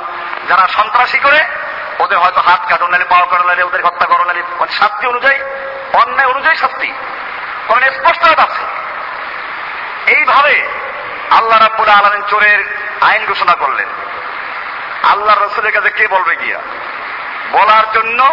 [0.50, 1.40] যারা সন্ত্রাসী করে,
[2.00, 5.40] ওদের হয়তো হাত কাটো নালে, পাও কাটো নালে, ওদের হত্যা করো নালে। মানে শাস্তি অনুযায়ী,
[5.94, 6.94] অন্যায় অনুযায়ী শাস্তি।
[7.68, 8.80] কোরআন স্পষ্ট আছে।
[10.12, 10.68] এইভাবে
[11.30, 13.88] আল্লাহ রাব্বুল আলামিন চোরের আইন ঘোষণা করলেন।
[15.12, 16.60] আল্লাহ রসুলের কাছে কে বলবে গিয়া?
[17.52, 18.24] বলার জন্য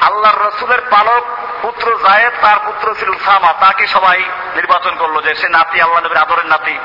[0.00, 1.24] আল্লাহর রসুলের পালক
[1.62, 4.18] পুত্র জায়েদ, তার পুত্র ছিল সামা তাকে সবাই
[4.54, 6.78] নির্বাচন করল যে সে নাতি, আল্লাহ নবীর আদরের নাতি।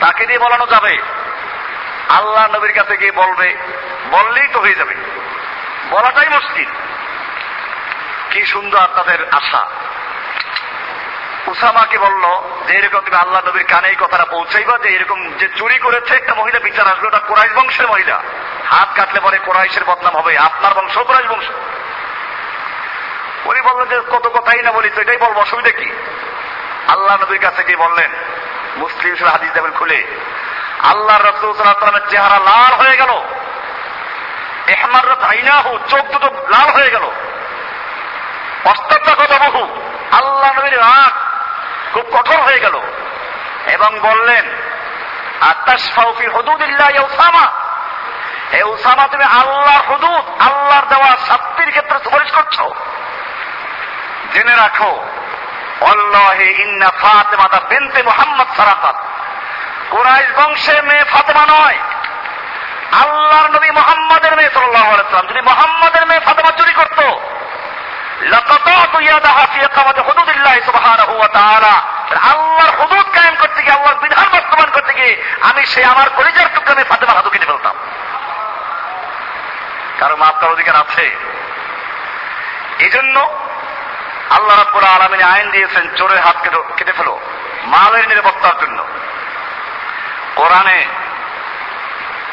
[0.00, 0.98] তাকে দিয়ে বলানো যাবে।
[2.08, 3.56] আল্লাহ নবীর কাছে গিয়ে বলবে,
[4.10, 4.94] বললেই তো হয়ে যাবে।
[5.90, 6.68] বলাটাই মুশকিল।
[8.30, 9.66] কি সুন্দর তাদের আশা।
[11.46, 15.78] উসামাকে বলল, যে এরকম তুমি আল্লাহ নবীর কানে এই কথাটা পৌঁছাইবা, যে এরকম যে চুরি
[15.78, 18.22] করেছে একটা মহিলা, বিচার আসবে ওটা কোরাইশ বংশের মহিলা।
[18.70, 21.44] হাত কাটলে পরে কোরাইশের বদনাম হবে, আপনার বংশ কোরাইশ বংশ।
[23.50, 25.90] উনি বললেন যে কত কথাই না বলি এটাই বলব, অসুবিধা কি?
[26.88, 28.10] আল্লাহ নবীর কাছে গিয়ে বললেন,
[28.76, 30.06] মুসলিম হাদিস দেবেন খুলে
[30.78, 33.22] আল্লাহ রসুলের চেহারা লাল হয়ে গেল।
[34.66, 37.10] এহমার চোখ দুটো লাল হয়ে গেল।
[38.64, 39.80] কথা বহু,
[40.12, 41.12] আল্লাহ নবীর রাগ
[41.94, 42.80] খুব কঠোর হয়ে গেল।
[43.66, 44.44] এবং বললেন
[45.40, 47.52] আত্মাসফি হদুদিল্লাহ উসামা।
[48.52, 52.60] এ উসামা, তুমি আল্লাহর হুদুদ, আল্লাহর দেওয়া শাস্তির ক্ষেত্রে সুপারিশ করছ।
[54.34, 54.92] জেনে রাখো
[55.80, 58.96] অল্লাহে ইন্না ফাতেমাতা বেনতে মোহাম্মদ সারাফাত
[59.90, 61.78] কুরাইশ বংশের মেয়ে ফাতেমা নয়,
[63.02, 67.06] আল্লাহর নবী মোহাম্মদের মেয়ে সাল্লাহ আলাইসালাম যদি মোহাম্মদের মেয়ে ফাতেমা চুরি করতো
[72.30, 76.84] আল্লাহর হুদুদ কায়েম করতে গিয়ে, আল্লাহর বিধান বাস্তবায়ন করতে গিয়ে, আমি সে আমার কলিজার টুকরামে
[76.84, 77.76] ফাতেমার হাতু কেটে ফেলতাম।
[79.98, 81.06] কারও মাপ অধিকার আছে?
[82.78, 83.16] এই জন্য
[84.30, 86.36] আল্লাহ রাব্বুল আলমিনে আইন দিয়েছেন চোরের হাত
[86.76, 87.20] কেটে ফেলো।
[87.64, 88.86] মালের নিরাপত্তার জন্য।
[90.36, 90.86] কোরআনে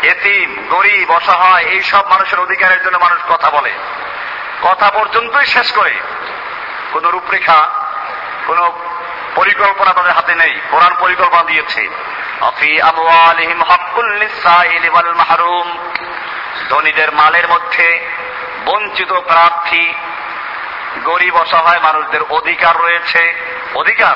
[0.03, 3.71] এতিম, গরিব, অসহায়, এইসব মানুষের অধিকারের জন্য মানুষ কথা বলে।
[4.61, 5.93] কথা পর্যন্তই শেষ করে।
[6.91, 7.69] কোন রূপরেখা,
[8.47, 8.71] কোন
[9.35, 11.89] পরিকল্পনা তাদের হাতে নেই। কোরআন পরিকল্পনা দিয়েছে।
[12.41, 12.81] অফি
[15.15, 15.77] মাহরুম।
[16.69, 18.07] ধনীদের মালের মধ্যে
[18.65, 19.93] বঞ্চিত প্রার্থী
[21.03, 23.35] গরিব, অসহায় মানুষদের অধিকার রয়েছে।
[23.75, 24.15] অধিকার?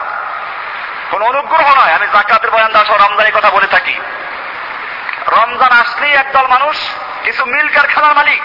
[1.11, 3.99] কোন অনুগ্রহ নয়, আমি জাকাতের বয়ান দাস রমজানের কথা বলে থাকি।
[5.27, 6.77] রমজান আসলেই একদল মানুষ,
[7.23, 8.41] কিছু মিল কারখানার মালিক।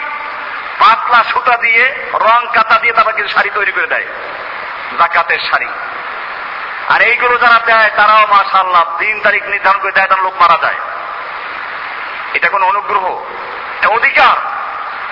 [0.79, 4.05] পাতলা সুতা দিয়ে, রং কাতা দিয়ে তারপর কিছু শাড়ি তৈরি করে দেয়।
[4.99, 5.68] জাকাতের শাড়ি।
[6.88, 10.75] আর এইগুলো যারা দেয়, তারাও মাশাল্লাহ তিন তারিখ নির্ধারণ করে দেয়, তার লোক মারা যায়।
[12.33, 13.25] এটা কোন অনুগ্রহ?
[13.88, 14.56] অধিকার?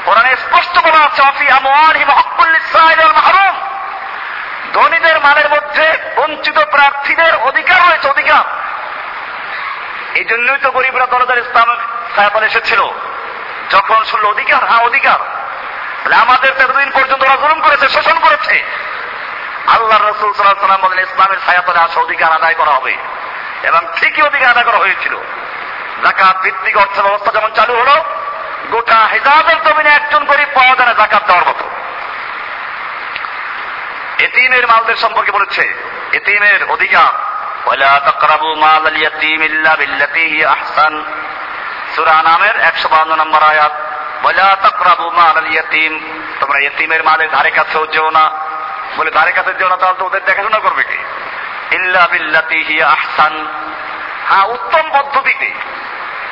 [0.05, 3.61] কোরআনে স্পষ্ট বলা আছে, অফি ওয়াল মাহরুম।
[4.73, 8.41] ধনীদের মালের মধ্যে বঞ্চিত প্রার্থীদের অধিকার রয়েছে, অধিকার।
[10.15, 11.77] এই জন্যই তো গরিবরা দরদার ইসলাম
[12.17, 12.83] সায়াপাল এসেছিল।
[13.71, 15.19] যখন শুনলো অধিকার হ্যাঁ অধিকার।
[16.13, 18.65] আমাদের এতদিন পর্যন্ত ওরা জুলুম করেছে, শোষণ করেছে।
[19.67, 22.97] আল্লাহ রসুল সাল্লাহ সাল্লাম বলেন, ইসলামের ছায়াতলে আসা অধিকার আদায় করা হবে।
[23.63, 25.17] এবং ঠিকই অধিকার আদায় করা হয়েছিল।
[26.05, 28.05] জাকাত ভিত্তিক অর্থ ব্যবস্থা যেমন চালু হলো
[28.71, 31.71] গোটা হেজাবের জমিনে একজন গরিব পাওয়া যায় না, জাকাত দেওয়ার মতো।
[34.25, 35.75] এতিমের মালদের সম্পর্কে বলেছে,
[36.13, 37.35] এতিমের অধিকার,
[37.67, 41.05] ওয়ালা তাকরাবু মাল আল ইয়াতীম ইল্লা বিল্লাতি আহসান।
[41.97, 43.73] সূরা নামের 152 নম্বর আয়াত,
[44.23, 46.59] ওয়ালা তাকরাবু মাল আল ইয়াতীম। তোমরা
[47.05, 48.31] মালের ধারে কাছেও যেও না।
[48.97, 50.99] বলে, ধারে কাছে যেও না, তাহলে তো ওদের দেখাশোনা করবে কে?
[51.75, 53.47] ইল্লা বিল্লাতি হি আহসান।
[54.29, 55.53] হ্যাঁ উত্তম পদ্ধতিতে।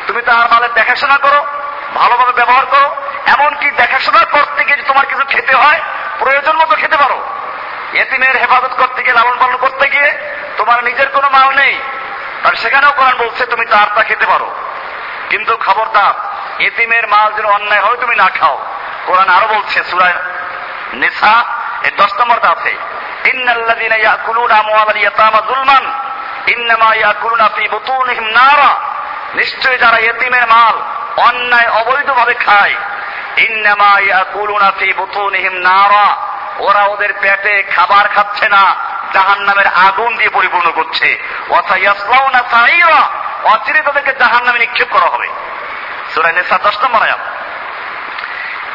[0.06, 1.46] তুমি তার মালের দেখাশোনা করো
[1.94, 5.80] ভালোভাবে ব্যবহার করো, এমনকি দেখাশোনা করতে গিয়ে তোমার কিছু খেতে হয়,
[6.18, 7.20] প্রয়োজন মতো খেতে পারো।
[7.92, 10.18] এতিমের হেফাজত করতে গিয়ে, লালন পালন করতে গিয়ে
[10.56, 11.78] তোমার নিজের কোনো মাল নেই।
[12.44, 14.54] আর সেখানেও কোরআন বলছে, তুমি তার তা খেতে পারো।
[15.28, 16.14] কিন্তু খবরদার,
[16.62, 18.66] এতিমের মাল যেন অন্যায় হয়, তুমি না খাও।
[19.06, 20.14] কোরআন আরও বলছে সুরায়
[20.92, 21.44] নেশা
[21.82, 22.76] এর দশ নম্বরটা আছে,
[23.24, 25.92] ইন্নাল্লাযীনা ইয়াকুলুনা আমওয়ালাল ইয়াতামা যুলমান,
[26.46, 28.80] ইন্নামা ইয়াকুলুনা ফি বুতুনিহিম নারা।
[29.34, 30.76] নিশ্চয় যারা এতিমের মাল
[31.16, 32.74] অন্যায় অবৈধভাবে খায়।
[33.36, 34.92] ইন্নামা ইয়াকুলুনা ফি
[35.52, 38.74] নারা। ওরা ওদের পেটে খাবার খাচ্ছে না
[39.12, 41.22] জাহান নামের আগুন দিয়ে পরিপূর্ণ করছে।
[43.44, 45.28] অচিরে তাদেরকে জাহান নামে নিক্ষেপ করা হবে।
[46.14, 47.18] সুরাই নেশা দশ নম্বর আয়াত।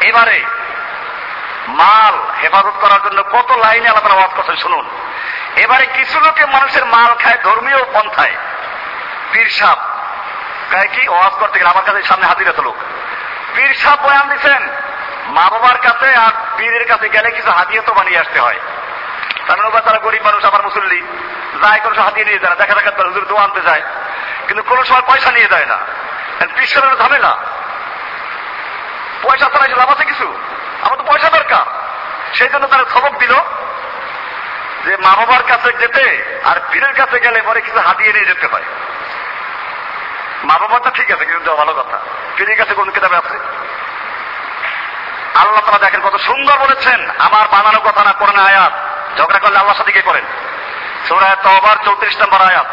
[0.00, 0.44] এবারে
[1.68, 4.88] মাল হেফাজত করার জন্য কত লাইনে আলাদা আওয়াজ করছে শুনুন।
[5.56, 8.34] এবারে কিছু লোকে মানুষের মাল খায় ধর্মীয় পন্থায়।
[9.32, 9.78] পীর সাপ
[10.72, 12.76] গায়ে কি ওয়াজ করতে গেলে আমার কাছে সামনে হাজির এত লোক।
[13.54, 14.68] পীর সাপ বয়ান দিচ্ছেন
[15.26, 18.58] মা বাবার কাছে আর পীরের কাছে গেলে কিছু হাতিয়ে তো বানিয়ে আসতে হয়।
[19.46, 21.02] তার মানে তারা গরিব মানুষ, আমার মুসল্লি।
[21.62, 23.82] যায় কোনো হাতিয়ে নিয়ে যায় না, দেখা দেখা হুজুর দোয়া আনতে যায়।
[24.46, 25.78] কিন্তু কোনো সময় পয়সা নিয়ে যায় না।
[26.66, 27.36] সাহেবের ঝামেলা।
[29.22, 30.38] পয়সা ছাড়া লাভ আছে কিছু?
[30.82, 31.64] আমার তো পয়সা দরকার।
[32.34, 33.34] সেই জন্য তারা সবক দিল
[34.84, 38.62] যে মা বাবার কাছে যেতে আর পীরের কাছে গেলে পরে কিছু হাতিয়ে নিয়ে যেতে হয়।
[40.48, 41.98] মা বাবারটা ঠিক আছে, কিন্তু ভালো কথা।
[42.36, 43.36] পীরের কাছে কোন কিতাবে আছে?
[45.34, 48.72] আল্লাহ তারা দেখেন কত সুন্দর বলেছেন, আমার বানানো কথা না করেন আয়াত।
[49.18, 50.24] ঝগড়া করলে আল্লাহর সাথে কে করেন?
[51.08, 51.36] সুরায়
[51.84, 52.66] চৌত্রিশ নম্বর আয়াত।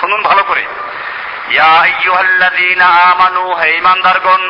[0.00, 0.66] শুনুন ভালো করে।
[1.50, 4.42] ইয়া আইয়ুহাল্লাযীনা আমানু, হে ঈমানদারগণ,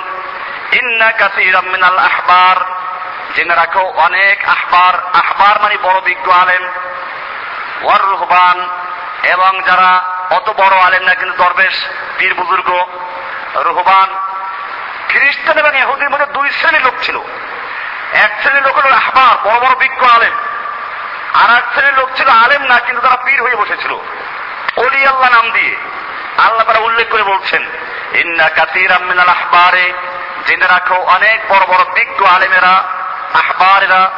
[0.72, 2.56] ইন্না কাসীরাম মিনাল আহবার।
[3.35, 6.64] জেনে রাখো, অনেক আহবার আহবার মানে বড় বিজ্ঞ আলেম।
[7.83, 8.59] ওয়ার রুহবান
[9.24, 9.92] এবং যারা
[10.30, 11.84] অত বড় আলেম না, কিন্তু দরবেশ,
[12.18, 12.86] পীর বুজুর্গ,
[13.54, 14.08] রুহবান,
[15.08, 17.20] খ্রিস্টান এবং এহুদির মধ্যে দুই শ্রেণির লোক ছিল।
[18.12, 20.32] এক শ্রেণির লোক হল আহবার, বড় বড় বিজ্ঞ আলেম।
[21.34, 23.92] আর এক শ্রেণির লোক ছিল আলেম না, কিন্তু তারা পীর হয়ে বসেছিল।
[24.76, 25.76] অলি আল্লাহ নাম দিয়ে।
[26.46, 27.62] আল্লাহ তারা উল্লেখ করে বলছেন,
[28.14, 29.92] ইন্না কাতির আমিনাল আহবারে
[30.46, 32.84] জেনে রাখো, অনেক বড় বড় বিজ্ঞ আলেমেরা,
[33.34, 34.10] আহবারেরা,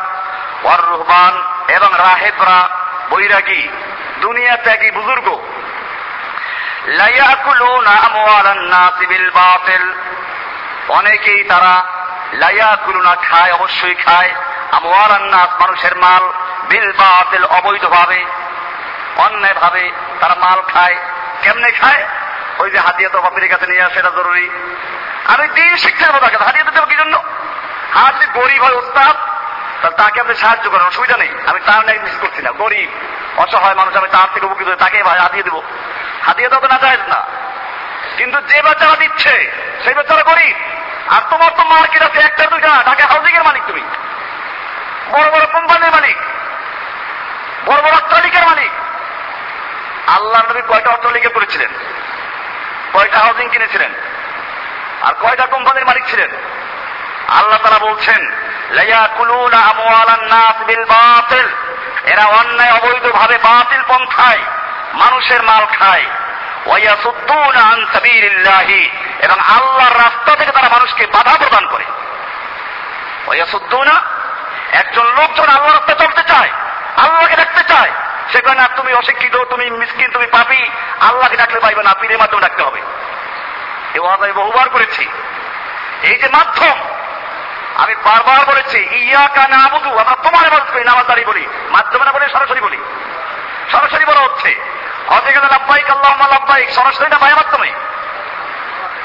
[0.62, 2.68] ওয়ার রহমান এবং রাহেবরা,
[3.10, 3.68] বৈরাগী
[4.20, 5.60] দুনিয়া ত্যাগী বুজুর্গ লাইয়াকুলুনা আমওয়ালান নাসি বিল
[6.42, 6.71] বাতিল
[10.88, 11.82] অনেকেই তারা
[12.32, 14.30] লাইয়াকুলুনা খায়, অবশ্যই খায়।
[14.72, 16.32] আমওয়ালান নাস মানুষের মাল
[16.68, 18.24] বিল বাতিল অবৈধভাবে
[19.16, 19.90] অন্যায় ভাবে
[20.20, 20.96] তারা মাল খায়।
[21.42, 22.08] কেমনে খায়?
[22.58, 24.50] ওই যে হাতিয়া তো বাপির কাছে নিয়ে আসে, এটা জরুরি।
[25.24, 27.22] আমি দিন শিখতে দেবো তাকে, হাতিয়া দেবো কি জন্য?
[27.96, 29.16] যদি গরিব হয় উস্তাদ
[29.96, 32.90] তাকে আপনি সাহায্য করেন, অসুবিধা নেই। আমি তার নাই মিস করছি না, গরিব,
[33.36, 35.62] অসহায় মানুষ, আমি তার থেকে উপকৃত তাকে হাতিয়ে দেবো।
[36.26, 37.22] হাতিয়ে দেওয়া না যায় না।
[38.16, 39.52] কিন্তু যে বাচ্চারা দিচ্ছে,
[39.84, 40.56] সেই বাচ্চারা গরিব।
[41.08, 43.80] আর তোমার তো মার্কেট আছে একটা, দুইটা। ঢাকা হাউজিং এর মালিক তুমি।
[45.10, 46.16] বড় বড় কোম্পানির মালিক।
[47.66, 48.70] বড় বড় অট্টালিকার মালিক।
[50.08, 51.68] আল্লাহ নবী কয়টা অট্টালিকা করেছিলেন?
[52.92, 53.90] কয়টা হাউজিং কিনেছিলেন?
[55.02, 56.30] আর কয়টা কোম্পানির মালিক ছিলেন?
[57.28, 58.30] আল্লাহ তারা বলছেন
[62.06, 64.38] এরা অন্যায় অবৈধভাবে বাতিল পন্থায়
[64.92, 66.04] মানুষের মাল খায়।
[69.18, 71.84] এবং আল্লাহর রাস্তা থেকে তারা মানুষকে বাধা প্রদান করে।
[74.72, 76.50] একজন লোকজন আল্লাহর রাস্তায় চলতে চায়,
[76.96, 77.90] আল্লাহকে ডাকতে চায়
[78.32, 82.62] সেখানে আর তুমি অশিক্ষিত, তুমি মিসকিন, তুমি পাপি, আল্লাহকে ডাকলে পাইবে না, পীরের মাধ্যমে ডাকতে
[82.62, 82.80] হবে।
[83.94, 85.08] এ ওয়াজ আমি বহুবার করেছি।
[86.02, 86.82] এই যে মাধ্যম,
[87.74, 92.12] আমি বারবার বলেছি ইয়া কানা আবুদু আমরা তোমার এবার করি নামাজ দাঁড়িয়ে বলি, মাধ্যমে না
[92.12, 92.78] বলে সরাসরি বলি।
[93.72, 94.72] সরাসরি বলা হচ্ছে
[95.12, 97.72] হজে গেলে লাভবাহিক আল্লাহ লাভবাহিক সরাসরি না ভাইয়ের মাধ্যমে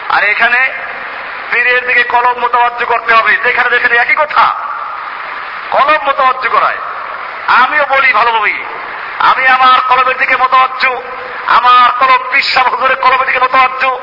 [0.10, 0.74] আর এখানে
[1.52, 4.56] পীরের দিকে কলম মোতাবাজ্য করতে হবে। যেখানে যেখানে একই কথা।
[5.72, 6.78] কলম মোতাবাজ্য করায়।
[7.48, 8.64] আমিও বলি ভালোভাবে
[9.20, 11.02] আমি আমার কলমের দিকে মোতাবাজ্য
[11.48, 14.00] আমার কলম পিসা হুজুরের কলমের দিকে মোতাবাজ্য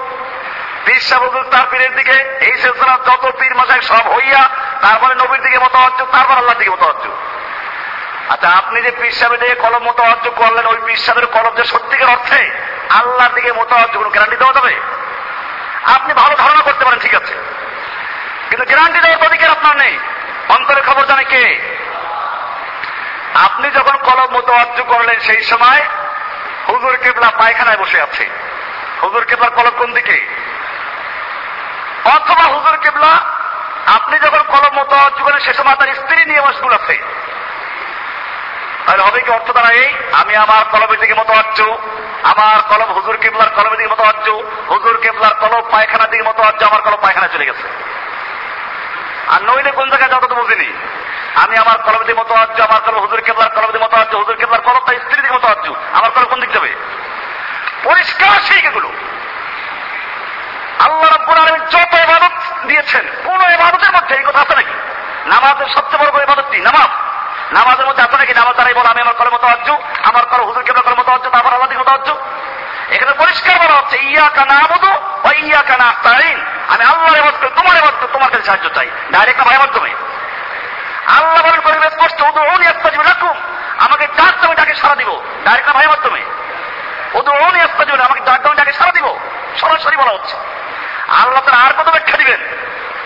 [0.84, 4.48] পিসা হুজুর তার পীরের দিকে। এই সিলসিলার যত পীর মাসায় সব হইয়া
[4.80, 7.08] তারপরে নবীর দিকে মোতাবাজ্য তারপর আল্লাহর দিকে মোতাবাজ্য
[8.28, 12.50] আচ্ছা আপনি যে পীর দিকে কলম মোতাবাজ্য করলেন, ওই পীর সাহেবের কলম যে সত্যিকার অর্থে
[12.90, 14.80] আল্লাহর দিকে মোতাবাজ্য কোনো গ্যারান্টি দেওয়া যাবে?
[15.84, 17.34] আপনি ভালো ধারণা করতে পারেন, ঠিক আছে।
[18.50, 19.98] কিন্তু গ্যারান্টি দেওয়ার অধিকার আপনার নেই।
[20.48, 21.58] অন্তরের খবর জানে কে?
[23.34, 25.82] আপনি যখন কলম মোতাবাজ্য করলেন, সেই সময়
[26.68, 28.28] হুজুর কেবলা পায়খানায় বসে আছে।
[29.02, 30.26] হুজুর কেবলার কলম কোন দিকে?
[32.04, 33.18] অথবা হুজুর কেবলা,
[33.86, 37.13] আপনি যখন কলম মোতাবাজ্য করেন সে সময় তার স্ত্রী নিয়ে মশগুল আছে।
[38.86, 39.92] তাহলে হবে কি অর্থ দ্বারা এই?
[40.12, 41.78] আমি আমার কলমের দিকে মতো মোতাবাজ্য
[42.22, 44.30] আমার কলম হুজুর কেবলার কলমের দিকে মতো মোতাবাজ্য
[44.68, 47.68] হুজুর কেবলার কলম পায়খানার দিকে মতো মোতাবাজ্য আমার কলম পায়খানা চলে গেছে।
[49.28, 50.72] আর নইলে কোন জায়গায় যাও তো বুঝিনি।
[51.34, 54.60] আমি আমার কলমের দিকে মতো মোতাবাজ্য আমার কলম হুজুর কেবলার কলমের দিকে মোতাবাজ্য হুজুর কেবলার
[54.60, 56.74] কলম তার স্ত্রীর দিকে মতো মোতাবাজ্য আমার কলম কোন দিক যাবে?
[57.82, 58.92] পরিষ্কার সেই এগুলো।
[60.78, 64.72] আল্লাহ রাব্বুল আলামিন যত ইবাদত দিয়েছেন, কোন ইবাদতের মধ্যে এই কথা আছে নাকি?
[65.26, 67.03] নামাজের সবচেয়ে বড় ইবাদতটি নামাজ।
[67.52, 69.68] নামাজের মধ্যে আছে নাকি নামাজ দ্বারাই বলো আমি আমার কলম মতওয়াজ্জ
[70.08, 72.08] আমার কলম হুজুর কেবলা কলম মতওয়াজ্জ তারপর আল্লাহ দিকে মতওয়াজ্জ
[72.90, 74.92] এখানে পরিষ্কার বলা হচ্ছে ইয়া কানা আবুদু
[75.24, 79.40] ও ইয়া কানা আস্তাইন আমি আল্লাহর ইবাদত করি, তোমার ইবাদত তোমার কাছে সাহায্য চাই। ডাইরেক্ট
[79.44, 79.94] ভাইয়ের মাধ্যমে
[81.06, 83.36] আল্লাহ বলেন, পরিবেশ স্পষ্ট উদুউনি আস্তাজিব লাকুম।
[83.78, 86.22] আমাকে ডাক তুমি ডাকে সারা দিব। ডাইরেক্ট ভাইয়ের মাধ্যমে
[87.14, 89.06] উদুউনি আস্তাজিব আমাকে ডাক তুমি ডাকে সারা দিব।
[89.60, 90.36] সরাসরি বলা হচ্ছে।
[91.08, 92.40] আল্লাহ তারা আর কত ব্যাখ্যা দিবেন?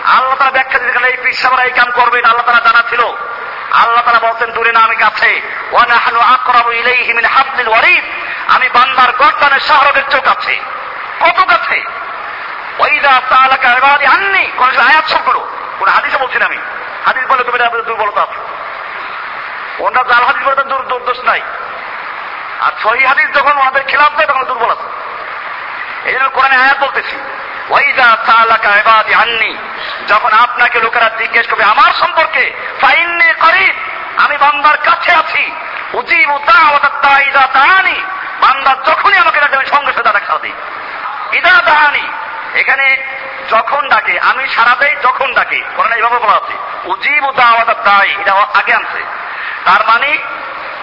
[0.05, 3.01] আল্লাহ তারা ব্যাখ্যা গেলে এই পিসাবরা এই কাম করবেন, আল্লাহ তারা জানা ছিল।
[3.71, 5.41] আল্লাহ তারা বলছেন, দূরে না, আমি কাছে।
[8.47, 10.59] আমি বান্দার গর্দানের শাহরগের চোখ আছে
[11.19, 11.83] কত কাছে?
[13.29, 15.47] সালাকা ইবাদি আননি। কোন আয়াত সব করো।
[15.79, 16.57] কোন হাদিসে বলছি আমি।
[17.05, 18.35] হাদিস বলে তুমি দুর্বলতা আছে।
[19.79, 21.41] ওনারা জাল হাদিস বলে দূর দুর্দোষ নাই।
[22.59, 24.83] আর সহি হাদিস যখন ওনাদের খেলাফ দেয়, তখন দুর্বল আছে।
[26.05, 27.17] এই জন্য কোরআনে আয়াত বলতেছি।
[27.69, 29.57] ওয়াইদা সালাকা ইবাদি আননি,
[30.07, 32.53] যখন আপনাকে লোকেরা জিজ্ঞেস করবে, আমার সম্পর্কে?
[32.81, 33.75] ফাইন্নি করিব
[34.23, 35.51] আমি বান্দার কাছে আছি।
[35.93, 36.89] উজিব দাওয়াতা
[37.53, 38.03] দানি
[38.41, 40.53] বান্দা যখনই আমাকে ডাকে সঙ্গে সাথে সারা দিই।
[41.37, 42.05] ইদা দাহানি
[42.53, 42.97] এখানে
[43.49, 46.55] যখন ডাকে, আমি সারা দেই যখন ডাকে। কোরআনে এইভাবে বলা আছে
[46.85, 49.01] উজিব দাওয়াতা দাই এটা আগে আনছে।
[49.65, 50.17] তার মানে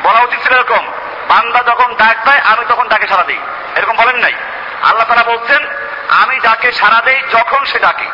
[0.03, 0.87] বলা উচিত ছিল এরকম,
[1.29, 3.41] বান্দা যখন ডাক দেয়, আমি তখন ডাকে সারা দিই।
[3.77, 4.35] এরকম বলেন নাই।
[4.83, 5.67] আল্লাহ তারা বলছেন
[6.09, 8.07] আমি ডাকে সারা দেই যখন সে ডাকে।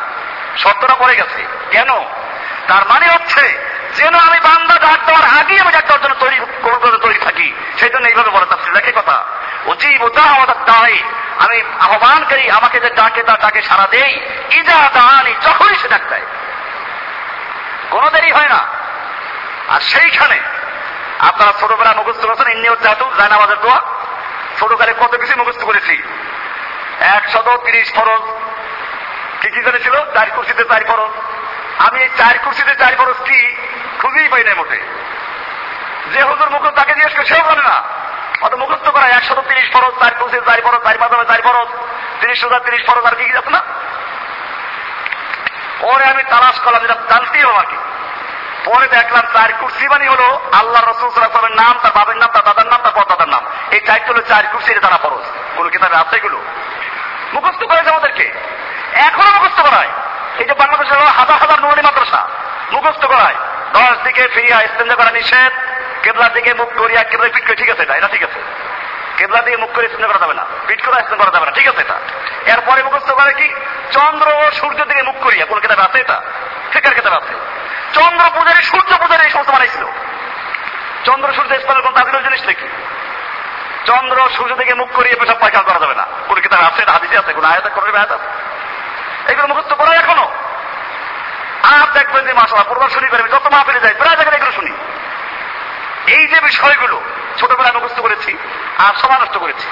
[0.57, 1.89] শর্তটা পড়ে গেছে। কেন?
[2.67, 6.39] তার মানে হচ্ছে, যেন আমি বান্দা ডাক দেওয়ার আগেই আমি ডাক দেওয়ার জন্য তৈরি
[6.97, 9.23] তৈরি থাকি, সেই জন্য এইভাবে বলা তার দেখে কথা।
[9.65, 11.03] উচিত উদা আমাদের দাঁড়াই
[11.39, 14.19] আমি আহ্বানকারী, আমাকে যে ডাকে, তার ডাকে সারা দেই।
[14.51, 16.21] ইদা দাহানি যখনই সে ডাক দেয়।
[17.89, 18.59] কোনো দেরি হয় না।
[19.69, 20.39] আর সেইখানে
[21.19, 23.81] আপনারা ছোটবেলা মুখস্থ করেছেন, ইন্নি হচ্ছে হাতু জায়নামাজের দোয়া।
[24.59, 26.03] ছোটকালে কত কিছু মুখস্থ করেছি।
[27.15, 28.23] একশত তিরিশ ফরজ।
[29.41, 31.11] কি কি জানেছিল চার কুর্সিতে চার ফরজ।
[31.85, 33.39] আমি এই চার কুর্সিতে চার ফরজ কি
[34.01, 34.79] খুঁজেই পাই না মোটে।
[36.11, 37.77] যে হুজুর মুখস্থ তাকে জিজ্ঞেস করে, সেও জানে না।
[38.41, 41.69] অত মুখস্থ করা একশত তিরিশ ফরজ, চার কুর্সিতে চার ফরজ, চার পাঁচ চার ফরজ,
[42.21, 43.61] তিরিশ হাজার তিরিশ ফরজ, আর কি কি যাচ্ছে না?
[45.81, 47.77] পরে আমি তালাশ করলাম, যেটা জানতেই হবে আমাকে।
[48.65, 50.27] পরে দেখলাম চার কুর্সি বানি হলো
[50.59, 54.07] আল্লাহ রসুল সাল্লামের নাম, তার বাবার নাম, তার দাদার নাম, তার পদাদার নাম। এই চারটি
[54.11, 55.25] হলো চার কুর্সি এটা তারা ফরজ
[55.55, 56.39] কোন কিতাবে আছে এগুলো
[57.33, 58.25] মুখস্থ করেছে আমাদেরকে।
[58.93, 59.91] এখনও মুখস্থ করায়।
[60.39, 62.21] এই যে বাংলাদেশের হাজার হাজার নুরানি মাদ্রাসা
[62.71, 63.35] মুখস্থ করায়।
[63.73, 65.51] দশ দিকে ফিরিয়া ইস্তেঞ্জা করা নিষেধ,
[66.03, 68.39] কেবলার দিকে মুখ করিয়া কেবলা পিট করে ঠিক আছে এটা এটা ঠিক আছে।
[69.17, 71.67] কেবলা দিকে মুখ করে ইস্তেঞ্জা করা যাবে না পিট করে ইস্তেঞ্জা করা যাবে না, ঠিক
[71.67, 71.97] আছে এটা।
[72.51, 73.47] এরপরে মুখস্থ করে কি?
[73.91, 76.21] চন্দ্র ও সূর্যের দিকে মুখ করিয়া, কোন কিতাবে আছে এটা?
[76.71, 77.33] ফিকার কিতাবে আছে।
[77.93, 79.85] চন্দ্র পূজারি, সূর্য পূজারি এই সমস্ত বানাইছিল।
[81.05, 82.67] চন্দ্র, সূর্য ইসলামের কোন তাদের জিনিস নাকি?
[83.85, 86.91] চন্দ্র সূর্য থেকে মুখ করিয়ে পেশাব পায়খানা করা যাবে না। কোন কিতাবে আছে?
[86.91, 87.33] হাদিসে আছে?
[87.33, 87.67] কোন আয়াত?
[87.67, 88.27] করবে আয়াত আছে?
[89.31, 90.31] এগুলো মুখস্থ করা এখনও।
[91.63, 94.71] আর দেখবেন যে মাসালা প্রদর্শনী করে যত মাহফিলে যাই, প্রায় জায়গায় এগুলো শুনি।
[96.07, 97.01] এই যে বিষয়গুলো
[97.39, 98.37] ছোটবেলায় মুখস্থ করেছি,
[98.77, 99.67] আর সময় নষ্ট করেছি।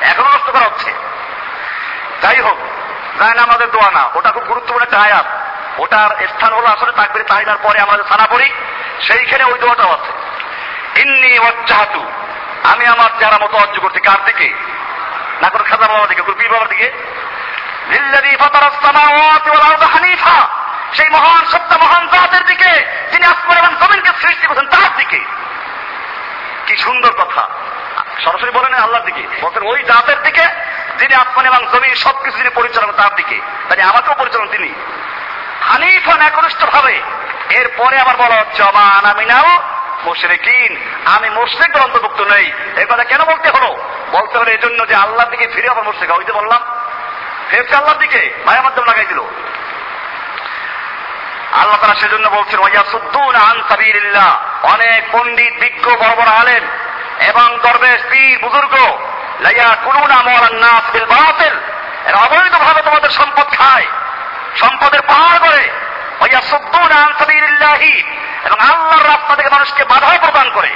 [0.00, 0.90] এখনও নষ্ট করা হচ্ছে।
[2.22, 2.56] যাই হোক
[3.18, 5.26] যাই না আমাদের দোয়া না, ওটা খুব গুরুত্বপূর্ণ একটা আয়াত।
[5.78, 8.50] ওটার স্থান হলো আসলে তাকবির তাহিদার পরে আমরা যে সানা পড়ি,
[9.00, 10.21] সেইখানে ওই দোয়াটাও আছে।
[10.96, 12.04] ইন্নি ওয়াজ্জাহাতু।
[12.64, 14.54] আমি আমার চেহারা মতো অর্জ করছি কার দিকে?
[15.42, 16.92] না করে খাজা বাবার দিকে কুলপি বাবার দিকে?
[17.88, 20.48] লিল্লাযী ফাতারাস সামাওয়াতি ওয়াল আরদা হানিফা।
[20.94, 22.70] সেই মহান সত্য মহান জাতের দিকে,
[23.12, 25.18] যিনি আসমান এবং জমিনকে সৃষ্টি করেছেন, তার দিকে।
[26.66, 27.48] কি সুন্দর কথা।
[28.24, 30.42] সরাসরি বলেন আল্লাহর দিকে। বলছেন, ওই জাতের দিকে
[30.98, 34.72] যিনি আসমান এবং জমিন সবকিছু যিনি পরিচালনা তার দিকে। তাই আমাকেও পরিচালনা তিনি।
[35.68, 37.00] হানিফান একনিষ্ঠ ভাবে
[37.50, 39.71] এরপরে আবার বলা হচ্ছে অমান আমিনাও
[40.04, 43.76] মুশরিকিন, আমি মুশরিকদের অন্তর্ভুক্ত নেই। এই কথা কেন বলতে হলো?
[44.12, 46.62] বলতে হলো এই জন্য যে আল্লাহর দিকে ফিরে আবার মুশরিক ওই যে বললাম
[47.50, 49.20] ফেরছে আল্লাহর দিকে মায়ের মাধ্যমে লাগাই দিল।
[51.52, 56.64] আল্লাহ তারা সেজন্য বলছেন ওয়াসুদ্দুন আন সাবিলিল্লাহ। অনেক পণ্ডিত, বিজ্ঞ, বড় বড় আলেম
[57.20, 58.98] এবং দরবেশ, পীর, বুজুর্গ,
[59.40, 61.54] লাইয়া কুলুনা মাওলান নাস বিল বাতিল,
[62.06, 63.86] এরা অবৈধভাবে তোমাদের সম্পদ খায়,
[64.56, 65.70] সম্পদের পাহাড় করে।
[66.20, 68.02] ওয়াসুদ্দুন আন সাবিলিল্লাহি।
[68.44, 70.68] এবং আল্লাহর রাস্তা থেকে মানুষকে বাধা প্রদান করে।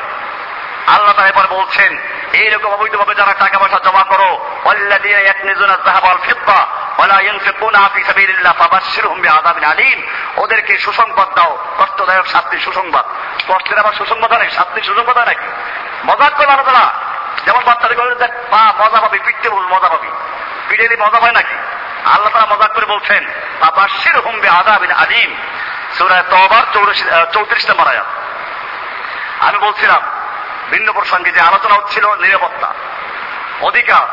[0.87, 1.99] আল্লাহ তারা এবার বলছেন,
[2.33, 6.67] এইরকম অবৈধভাবে যারা টাকা পয়সা জমা করো, ওয়াল্লাযীনা ইয়াকনিজুনা আয-যাহাবা ওয়াল ফিদ্দা,
[6.99, 10.03] ওয়ালা ইউনফিকুনা ফি সাবিলিল্লাহ ফাবাশশিরহুম বিআযাবিন আলীম।
[10.37, 13.05] ওদেরকে সুসংবাদ দাও, কষ্টদায়ক শাস্তি সুসংবাদ।
[13.49, 15.47] কষ্টের আবার সুসংবাদ হয় শাস্তি সুসংবাদ নাকি
[16.05, 16.91] মজাক করে আল্লাহ
[17.47, 20.09] যেমন বাচ্চাদের বলে দেখ পা মজা পাবি পিটতে বল, মজা পাবি।
[20.69, 21.55] পিটেলে মজা হয় নাকি?
[22.05, 23.27] আল্লাহ তারা মজাক করে বলছেন,
[23.61, 25.37] ফাবাশশিরহুম বিআযাবিন আলীম।
[25.97, 26.65] সূরা তওবার
[27.35, 28.09] 34 নম্বর আয়াত।
[29.47, 30.03] আমি বলছিলাম,
[30.71, 32.69] ভিন্ন প্রসঙ্গে যে আলোচনা হচ্ছিল নিরাপত্তা।
[33.69, 34.05] অধিকার।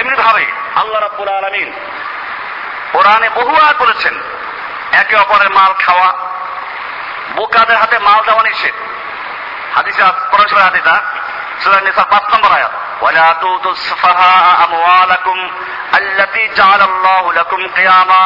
[0.00, 0.44] এমনি ভাবে
[0.80, 1.68] আল্লাহ রাব্বুল আলামিন
[2.92, 4.14] কোরআনে বহু আয়াত বলেছেন,
[4.92, 6.08] একে অপরের মাল খাওয়া,
[7.36, 8.76] বোকাদের হাতে মাল দেওয়া নিষেধ।
[9.74, 10.02] হাদিসে
[10.50, 10.94] সূরা হাদিসা
[11.62, 14.32] সূরা নিসা 5 নম্বর আয়াত। ওয়ালা তুতুস সুফাহা
[14.64, 15.38] আমওয়ালাকুম
[15.98, 18.22] আল্লাতী জাআলাল্লাহু লাকুম কিয়ামা।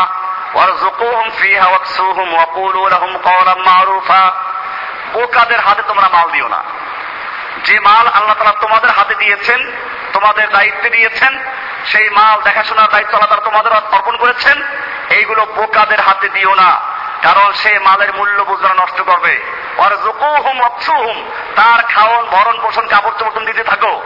[0.57, 4.32] ওয়ারযুকুহুম ফিহা ওয়াকসুহুম ওয়া কুলু লাহুম কওলাম মারুফা।
[5.12, 6.62] বোকাদের হাতে তোমরা মাল দিও না?
[7.64, 9.72] যে মাল আল্লাহ তালা তোমাদের হাতে দিয়েছেন,
[10.12, 11.38] তোমাদের দায়িত্বে দিয়েছেন,
[11.86, 14.62] সেই মাল দেখাশোনার দায়িত্ব আল্লাহ তালা তোমাদের অর্পণ করেছেন,
[15.11, 16.80] এইগুলো বোকাদের হাতে দিও না,
[17.22, 19.42] কারণ সে মালের মূল্য বুঝরা নষ্ট করবে।
[21.57, 24.02] তার খাওয়ন ভরণ, পোষণ, কাপড়, চোপড় দিতে থাকো।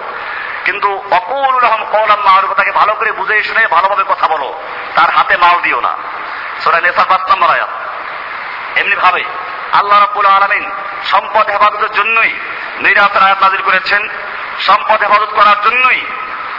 [0.64, 4.48] কিন্তু অকুল রহম কৌলাম মাহরুফ তাকে ভালো করে বুঝে শুনে ভালোভাবে কথা বলো,
[4.94, 5.92] তার হাতে মাল দিও না।
[6.62, 7.72] সোরা নেশার পাঁচ নম্বর আয়াত।
[8.80, 9.22] এমনি ভাবে
[9.78, 10.64] আল্লাহ রাব্বুল আলামিন
[11.12, 12.32] সম্পদ হেফাজতের জন্যই
[12.84, 14.02] নিরাপত্তার আয়াত নাজিল করেছেন।
[14.68, 16.00] সম্পদ হেফাজত করার জন্যই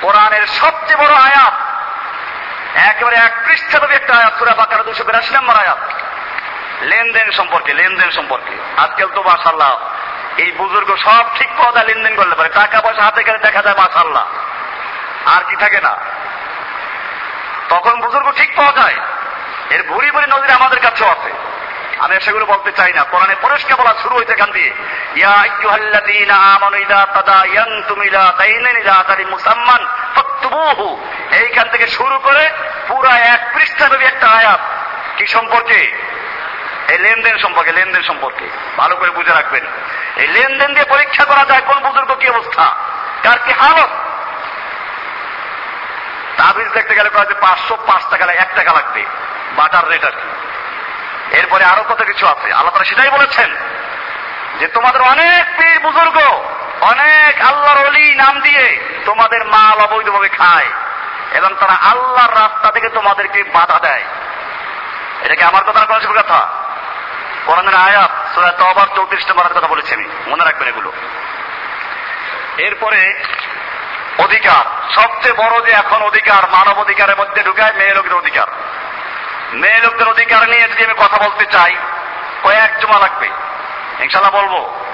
[0.04, 1.56] কোরআনের সবচেয়ে বড় আয়াত,
[2.90, 5.82] একেবারে এক পৃষ্ঠাব্যাপী একটা আয়াত, সুরা বাকারা দুশো বিরাশি নম্বর আয়াত।
[6.90, 9.74] লেনদেন সম্পর্কে লেনদেন সম্পর্কে। আজকাল তো মাশাল্লাহ
[10.44, 14.26] এই বুজুর্গ সব ঠিক পদা লেনদেন করলে পারে। টাকা পয়সা হাতে গেলে দেখা যায় মাশাল্লাহ
[15.34, 15.94] আর কি থাকে না?
[17.70, 18.98] তখন বুজুর্গ ঠিক পাওয়া যায়
[19.72, 21.32] এর ভুরি ভুরি নদীর আমাদের কাছেও আছে।
[22.00, 24.72] আমি সেগুলো বলতে চাই না। কোরআনে পরিষ্কার বলা শুরু হয়েছে এখান দিয়ে
[25.16, 32.50] ইয়া আইয়ুহাল্লাযীনা আমানু ইযা তাদায়ানতুম ইলা দাইনিন ইলা আজালিন মুসাম্মান ফাকতুবুহু। এইখান থেকে শুরু করে
[32.88, 34.60] পুরা এক পৃষ্ঠাব্যাপী একটা আয়াত।
[35.18, 35.80] কি সম্পর্কে?
[36.88, 39.64] এই লেনদেন সম্পর্কে লেনদেন সম্পর্কে। ভালো করে বুঝে রাখবেন।
[40.18, 42.76] এই লেনদেন দিয়ে পরীক্ষা করা যায় কোন বুজুর্গ কি অবস্থা?
[43.24, 43.90] কার কি হালত?
[46.38, 49.06] তাবিজ দেখতে গেলে পাঁচশো পাঁচ টাকা, এক টাকা লাগবে।
[49.56, 52.54] বাটার রেট আর কি এরপরে আরও কত কিছু আছে?
[52.54, 53.56] আল্লাহ তারা সেটাই বলেছেন
[54.60, 56.18] যে, তোমাদের অনেক পীর বুজুর্গ,
[56.82, 60.66] অনেক আল্লাহর অলি নাম দিয়ে তোমাদের মাল অবৈধভাবে খায়
[61.32, 64.04] এবং তারা আল্লাহর রাস্তা থেকে তোমাদেরকে বাধা দেয়।
[65.22, 66.48] এটা কি আমার কথা না কোনো কথা?
[67.46, 70.92] কোরআনের আয়াত, সুরা তবার চৌত্রিশ নম্বরের কথা বলেছি আমি। মনে রাখবেন এগুলো।
[72.58, 73.24] এরপরে
[74.18, 78.48] অধিকার। সবচেয়ে বড় যে এখন অধিকার, মানব অধিকারের মধ্যে ঢুকায় মেয়ে লোকের অধিকার।
[79.54, 81.76] মেয়ে লোকদের অধিকার নিয়ে যদি আমি কথা বলতে চাই,
[82.44, 83.30] কয়েক জমা লাগবে।
[84.00, 84.86] ইনশাল্লাহ বলব।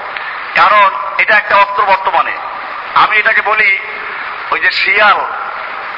[0.55, 2.31] কারণ এটা একটা অস্ত্র বর্তমানে।
[2.95, 3.77] আমি এটাকে বলি
[4.51, 5.25] ওই যে শিয়াল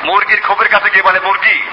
[0.03, 1.69] মুরগির খোপের কাছে গিয়ে বলে, মুরগি,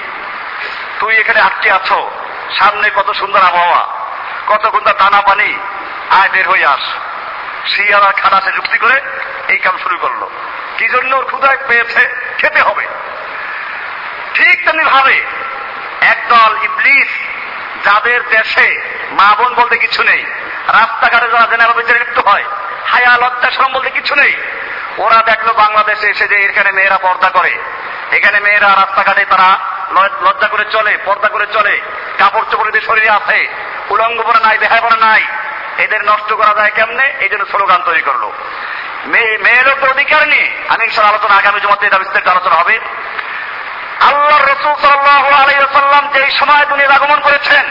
[0.99, 2.11] তুই এখানে আটকে আছো।
[2.59, 3.87] সামনে কত সুন্দর আবহাওয়া,
[4.47, 5.57] কত সুন্দর টানা পানি।
[6.09, 6.81] আয়, বের হয়ে আস।
[7.69, 9.01] শিয়াল আর খানাসে যুক্তি করে
[9.47, 10.27] এই কাম শুরু করল।
[10.77, 12.87] কি জন্য ওর ক্ষুদায় পেয়েছে, খেতে হবে।
[14.33, 15.36] ঠিক তেমনি ভাবে
[16.13, 17.11] একদল ইবলিস
[17.85, 18.67] যাদের দেশে
[19.11, 20.21] মা বোন বলতে কিছু নেই,
[20.79, 22.45] রাস্তাঘাটে যারা জেনারেল বিচারে লিপ্ত হয়,
[22.91, 24.33] হায়া, লজ্জা বলতে কিছু নেই।
[24.97, 27.53] ওরা দেখল বাংলাদেশে এসে যে এখানে মেয়েরা পর্দা করে।
[28.11, 29.49] এখানে মেয়েরা রাস্তাঘাটে তারা
[30.25, 31.75] লজ্জা করে চলে, পর্দা করে চলে
[32.19, 33.39] কাপড় চোপড় শরীরে আছে
[33.89, 35.21] উলঙ্গ পরা নাই দেখায় পরা নাই।
[35.77, 37.05] এদের নষ্ট করা যায় কেমনে?
[37.19, 38.23] এই জন্য স্লোগান তৈরি করল।
[39.43, 42.75] মেয়ে লোকের অধিকার নিয়ে, আমি আলোচনা, আগামী জমাতে এটা বিস্তারিত আলোচনা হবে।
[44.07, 44.73] আল্লাহ রসুল
[45.41, 47.65] আলাইসাল্লাম যেই সময় দুনিয়ার আগমন করেছেন,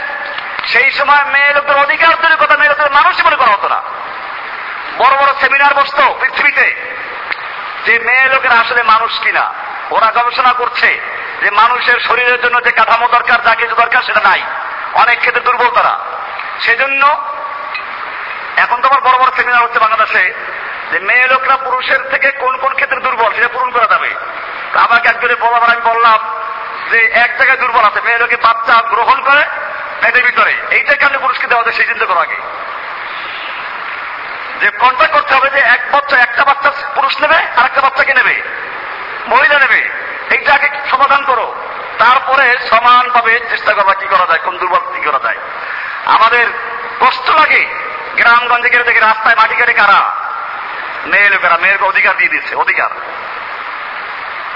[0.67, 3.81] সেই সময় মেয়ে লোকদের অধিকার তৈরি কথা মেয়ে লোকের মানুষই মনে করা হতো না।
[4.99, 6.67] বড় বড় সেমিনার বসতো পৃথিবীতে
[7.87, 9.45] যে মেয়ে লোকের আসলে মানুষ কিনা।
[9.91, 11.01] ওরা গবেষণা করছে
[11.43, 14.43] যে মানুষের শরীরের জন্য যে কাঠামো দরকার, যা কিছু দরকার সেটা নাই।
[14.95, 15.95] অনেক ক্ষেত্রে দুর্বল তারা।
[16.61, 17.03] সেজন্য
[18.57, 20.35] এখন তো আবার বড় বড় সেমিনার হচ্ছে বাংলাদেশে
[20.91, 24.11] যে মেয়ে লোকরা পুরুষের থেকে কোন কোন ক্ষেত্রে দুর্বল সেটা পূরণ করা যাবে।
[24.79, 26.19] আমাকে একজনে বলাবার আমি বললাম
[26.91, 29.43] যে এক জায়গায় দুর্বল আছে, মেয়ে লোকে বাচ্চা গ্রহণ করে
[30.01, 32.37] পেটের ভিতরে। এইটাকে আপনি পুরুষকে দেওয়া যায় সেই চিন্তা করা আগে?
[34.61, 38.43] যে কন্ট্যাক্ট করতে হবে যে এক বাচ্চা, একটা বাচ্চা পুরুষ নেবে আর একটা বাচ্চাকে নেবে?
[39.27, 39.91] মহিলা নেবে।
[40.31, 41.55] এইটা আগে সমাধান করো।
[41.99, 45.37] তারপরে সমানভাবে চেষ্টা করবা কি করা যায়, কোন দুর্বল কি করা যায়।
[46.05, 46.47] আমাদের
[47.01, 47.67] কষ্ট লাগে
[48.17, 50.17] গ্রামগঞ্জে গেলে দেখে রাস্তায় মাটি কেটে কারা?
[51.07, 52.91] মেয়ে লোকেরা, মেয়ের অধিকার দিয়ে দিচ্ছে অধিকার।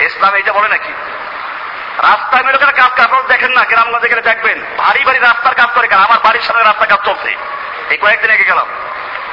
[0.05, 0.93] ইসলাম এইটা বলে নাকি?
[2.09, 6.03] রাস্তায় লোকেরা কাজ কাজ দেখেন না, গ্রামগঞ্জে গেলে দেখবেন। ভারী ভারী রাস্তার কাজ করে কারা
[6.03, 7.31] আমার বাড়ির সামনে রাস্তা কাজ চলছে।
[7.91, 8.69] এই কয়েকদিন আগে গেলাম।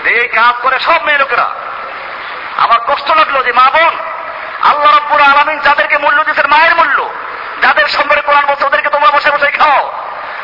[0.04, 1.48] এই কাজ করে সব মেয়ে লোকেরা।
[2.58, 3.94] আমার কষ্ট লাগল যে মা বোন,
[4.70, 7.10] আল্লাহ রব্বুর আলমিন যাদেরকে মূল্য দিয়েছেন মায়ের মূল্য,
[7.62, 9.92] যাদের সম্পর্কে কোরআন বলছে ওদেরকে তোমরা বসে বসে খাও।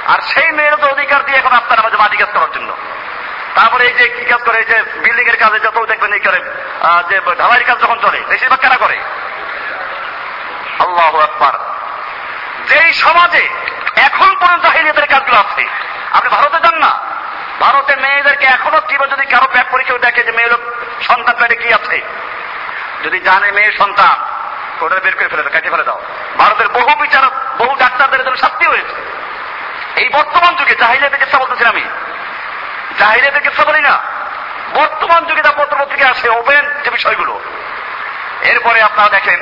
[0.08, 2.70] আর সেই মেয়ের তো অধিকার দিয়ে এখন আপনার আমাদের মাটি কাজ করার জন্য।
[3.56, 6.40] তারপরে এই যে কি কাজ করে, এই যে বিল্ডিং এর কাজে যত দেখবেন এই করে
[7.10, 8.98] যে ঢালাইয়ের কাজ যখন চলে, বেশিরভাগ কারা করে?
[10.84, 11.56] আল্লাহ আকবার।
[12.70, 13.44] যেই সমাজে
[14.08, 15.64] এখন পর্যন্ত জাহিলিয়াতের কাজগুলো আছে,
[16.12, 16.92] আপনি ভারতে যান না।
[17.60, 20.62] ভারতে মেয়েদেরকে এখনও কিবা যদি কারও করে কেউ দেখে যে মেয়ে লোক
[21.02, 21.98] সন্তান পেটে কি আছে,
[23.04, 24.16] যদি জানে মেয়ে সন্তান,
[24.84, 26.00] ওটা বের করে ফেলে দাও কেটে ফেলে দাও।
[26.40, 27.24] ভারতের বহু বিচার
[27.58, 28.96] বহু ডাক্তারদের জন্য শাস্তি হয়েছে।
[30.02, 31.86] এই বর্তমান যুগে জাহিলিয়াতের কেসা বলতেছি আমি।
[33.00, 33.96] জাহিলিয়াতের কেসা বলি না।
[34.74, 37.34] বর্তমান যুগে যা পত্র পত্রিকা আসে, ওপেন যে বিষয়গুলো,
[38.42, 39.40] এরপরে আপনারা দেখেন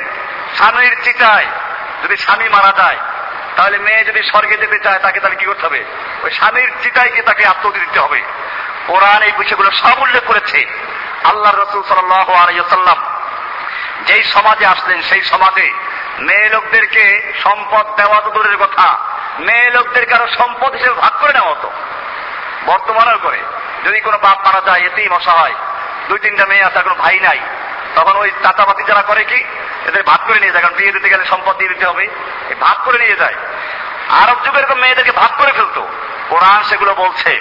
[0.56, 1.46] স্বামীর চিতায়
[2.04, 2.96] যদি স্বামী মারা যায়,
[3.56, 5.84] তাহলে মেয়ে যদি স্বর্গে যেতে চায়, তাকে তাহলে কি করতে হবে?
[6.22, 8.22] ওই স্বামীর চিতায় গিয়ে তাকে আত্মতি দিতে হবে।
[8.86, 10.66] কোরআন এই বিষয়গুলো সব উল্লেখ করেছে।
[11.24, 12.96] আল্লাহ রসুল আলাইসাল্লাম
[14.06, 15.72] যেই সমাজে আসলেন, সেই সমাজে
[16.18, 18.98] মেয়ে লোকদেরকে সম্পদ দেওয়া তো দূরের কথা।
[19.38, 21.70] মেয়ে লোকদেরকে আরও সম্পদ হিসেবে ভাগ করে নেওয়া হতো।
[22.66, 23.38] বর্তমানেও করে।
[23.84, 25.54] যদি কোনো বাপ মারা যায়, এতেই মশা হয়।
[26.08, 27.40] দুই তিনটা মেয়ে আছে কোনো ভাই নাই।
[27.94, 29.44] তখন ওই চাচাপাতি যারা করে কি?
[29.88, 32.08] এদের ভাগ করে নিয়ে যায়, কারণ বিয়ে দিতে গেলে সম্পদ দিয়ে দিতে হবে।
[32.60, 33.34] ভাগ করে নিয়ে যায়।
[34.08, 35.88] আরব যুগে এরকম মেয়েদেরকে ভাগ করে ফেলতো।
[36.28, 37.40] কোরআন সেগুলো বলছে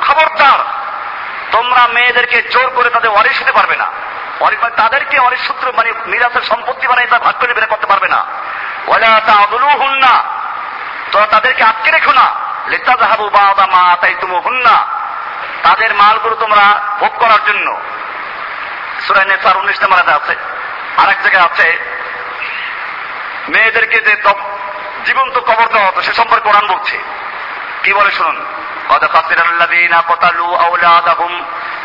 [0.00, 0.58] খবরদার!
[1.52, 3.86] তোমরা মেয়েদেরকে জোর করে তাদের অরিশ হতে পারবে না।
[4.40, 8.24] মানে তাদেরকে অনেক সূত্র মানে মিরাসের সম্পত্তি মানে তা ভাগ করে বের করতে পারবে না।
[8.88, 10.22] ওয়ালা তা আদলু না
[11.12, 14.75] তো তাদেরকে আটকে রেখো না। লেতা জাহাবু বাদা মা তাই তুমি হুন্না
[15.63, 17.67] তাদের মালগুলো তোমরা ভোগ করার জন্য
[19.07, 20.35] সুরাই নেসার উনিশ নম্বর আছে
[20.97, 21.67] আর এক জায়গায় আছে
[23.47, 24.45] মেয়েদেরকে যে তব-
[25.05, 26.97] জীবন্ত কবর দেওয়া হতো সে সম্পর্কে কোরআন বলছে
[27.83, 28.37] কি বলে শুনুন
[28.89, 31.31] قد خسر الذين قتلوا أولادهم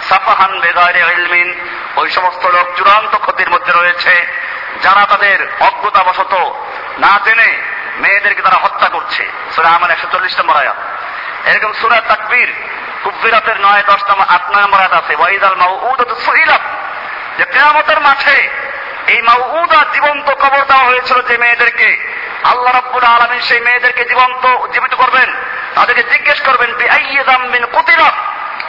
[0.08, 1.48] সাফাহান বেগারে ইলমিন
[1.96, 4.14] ওই সমস্ত লোক চূড়ান্ত ক্ষতির মধ্যে রয়েছে
[4.82, 6.32] যারা তাদের অজ্ঞতাবশত
[6.98, 7.50] না জেনে
[7.99, 10.75] মেয়েদেরকে তারা হত্যা করছে। সুরা আমার একশো চল্লিশ নম্বর আয়াত।
[11.47, 12.53] এরকম সুরা তাকবীর
[13.03, 16.61] কুব্বিরাতের নয়, দশ নম্বর, আট নম্বর আয়াত আছে। ওয়াইদাল মাউউদাতু সুইলাত।
[17.37, 18.49] যে কেয়ামতের মাঠে
[19.07, 24.93] এই মাউউদা জীবন্ত কবর দেওয়া হয়েছিল যে মেয়েদেরকে আল্লাহ রাব্বুল আলামিন সেই মেয়েদেরকে জীবন্ত, জীবিত
[24.93, 25.33] করবেন।
[25.75, 26.73] তাদেরকে জিজ্ঞেস করবেন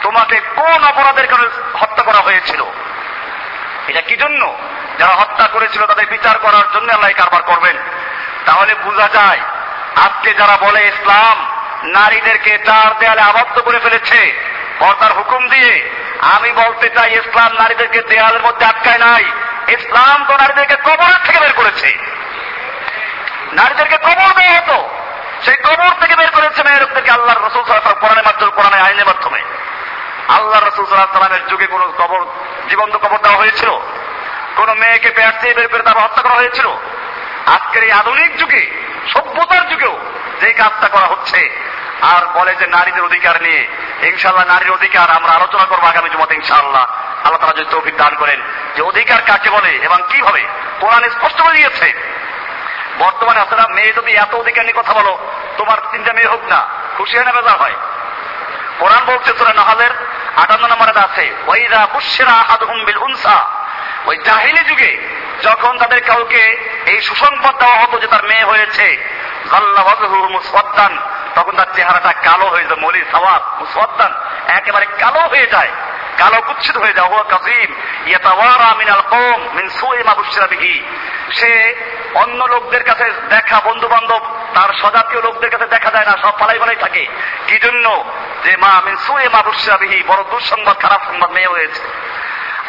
[0.01, 2.63] তোমাকে কোন অপরাধের কারণে হত্যা করা হয়েছিল?
[3.87, 4.57] এটা কি জন্য?
[4.99, 7.77] যারা হত্যা করেছিল তাদের বিচার করার জন্য আল্লাহ কারবার করবেন।
[8.45, 9.39] তাহলে বোঝা যায়,
[9.95, 11.47] আজকে যারা বলে ইসলাম,
[11.83, 14.39] নারীদেরকে চার দেয়ালে আবদ্ধ করে ফেলেছে,
[14.79, 15.89] পর্দার হুকুম দিয়ে,
[16.21, 19.23] আমি বলতে চাই ইসলাম নারীদেরকে দেয়ালের মধ্যে আটকায় নাই,
[19.67, 21.97] ইসলাম তো নারীদেরকে কবরের থেকে বের করেছে।
[23.53, 24.89] নারীদেরকে কবর দেওয়া হতো,
[25.45, 29.41] সেই কবর থেকে বের করেছে মেয়েদেরকে আল্লাহ রসুল সাল্লাহ কোরআনের মাধ্যমে কোরআনের আইনের মাধ্যমে।
[30.27, 32.25] আল্লাহ রসুল সাল্লাহ সাল্লামের যুগে কোন কবর,
[32.69, 33.69] জীবন্ত কবর দেওয়া হয়েছিল?
[34.55, 36.69] কোন মেয়েকে পেট দিয়ে বের করে তারা হত্যা করা হয়েছিল?
[37.45, 38.71] আজকের এই আধুনিক যুগে,
[39.13, 39.99] সভ্যতার যুগেও
[40.41, 41.49] যে কাজটা করা হচ্ছে,
[42.01, 43.67] আর বলে যে নারীদের অধিকার নিয়ে
[44.01, 46.85] ইনশাল্লাহ নারীর অধিকার আমরা আলোচনা করব আগামী জমাতে, ইনশাআল্লাহ।
[47.23, 48.41] আল্লাহ তারা যদি তৌফিক দান করেন,
[48.75, 50.47] যে অধিকার কাকে বলে এবং কীভাবে,
[50.79, 51.93] কোরআন স্পষ্ট করে দিয়েছে।
[52.99, 55.17] বর্তমানে আপনারা মেয়ে যদি এত অধিকার নিয়ে কথা বলো,
[55.57, 56.67] তোমার তিনটা মেয়ে হোক না,
[56.97, 57.73] খুশি হয় না বেজার হয়?
[58.79, 59.91] কোরআন বলছে তোরা নাহালের
[60.37, 63.47] আটান্ন নম্বরে আছে ওইরা বুশেরা আদহুম বিল উনসা।
[64.05, 65.10] ওই জাহিলি যুগে
[65.43, 66.43] যখন তাদের কাউকে
[66.85, 68.87] এই সুসংবাদ দেওয়া হতো যে তার মেয়ে হয়েছে
[70.31, 70.93] মুসওয়াদ্দান,
[71.35, 74.11] তখন তার চেহারাটা কালো হয়ে যায় মলি সওয়াব, মুসওয়াদ্দান,
[74.47, 75.71] একেবারে কালো হয়ে যায়,
[76.17, 77.69] কালো কুচ্ছিত হয়ে যায় হুয়া কাজিম
[78.07, 80.75] ইয়াতাওয়ারা মিনাল কওম মিন সুই মা বুশরা বিহি।
[81.31, 81.75] সে
[82.13, 84.21] অন্য লোকদের কাছে দেখা বন্ধু বান্ধব
[84.53, 87.03] তার স্বজাতীয় লোকদের কাছে দেখা যায় না, সব পালাই পালাই থাকে।
[87.47, 87.85] কি জন্য?
[88.43, 91.81] যে মা, মিন সুই মা বুশরা বিহি, বড় দুঃসংবাদ, খারাপ সংবাদ মেয়ে হয়েছে।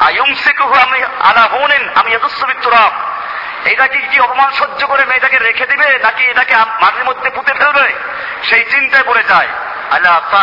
[0.01, 2.90] আয়ুমসিকুহু আমি আলা হুনিন আমি ইয়াদুসসু তুরাব
[3.64, 7.93] এটা কি অপমান সহ্য করে মেয়েটাকে রেখে দিবে, নাকি এটাকে মাটির মধ্যে পুঁতে ফেলবে?
[8.43, 9.49] সেই চিন্তায় পড়ে যায়।
[9.90, 10.36] আল্লাহ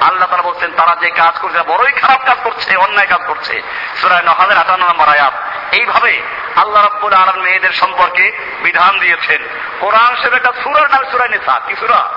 [0.00, 3.62] আল্লাহ তারা বলছেন, তারা যে কাজ করছে বড়ই খারাপ কাজ করছে, অন্যায় কাজ করছে।
[4.00, 5.32] সুরায় নহালের আটান্ন নম্বর আয়াত।
[5.72, 6.22] এইভাবে
[6.56, 9.42] আল্লাহ রব্বুল আলম মেয়েদের সম্পর্কে বিধান দিয়েছেন।
[9.80, 11.60] কোরআন শরীফ একটা সুরার নাম সুরায় নেশা?
[11.66, 12.08] কি সুরা?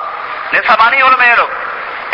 [0.54, 1.48] নেশা মানি হলো মেয়েরও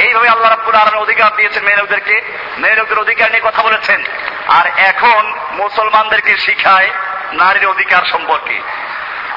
[0.04, 2.22] এইভাবে আল্লাহ রাব্বুল আলমের অধিকার দিয়েছেন মেয়ে লোকদেরকে
[2.58, 4.04] মেয়ে লোকদের অধিকার নিয়ে কথা বলেছেন।
[4.48, 6.90] আর এখন মুসলমানদেরকে শিখায়
[7.32, 8.62] নারীর অধিকার সম্পর্কে।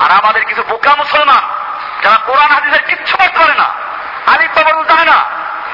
[0.01, 1.43] আর আমাদের কিছু বোকা মুসলমান,
[2.03, 3.69] যারা কোরআন, হাদিসের কিচ্ছু পাঠ করে না,
[4.27, 5.19] আলিফ বাবর জানে না,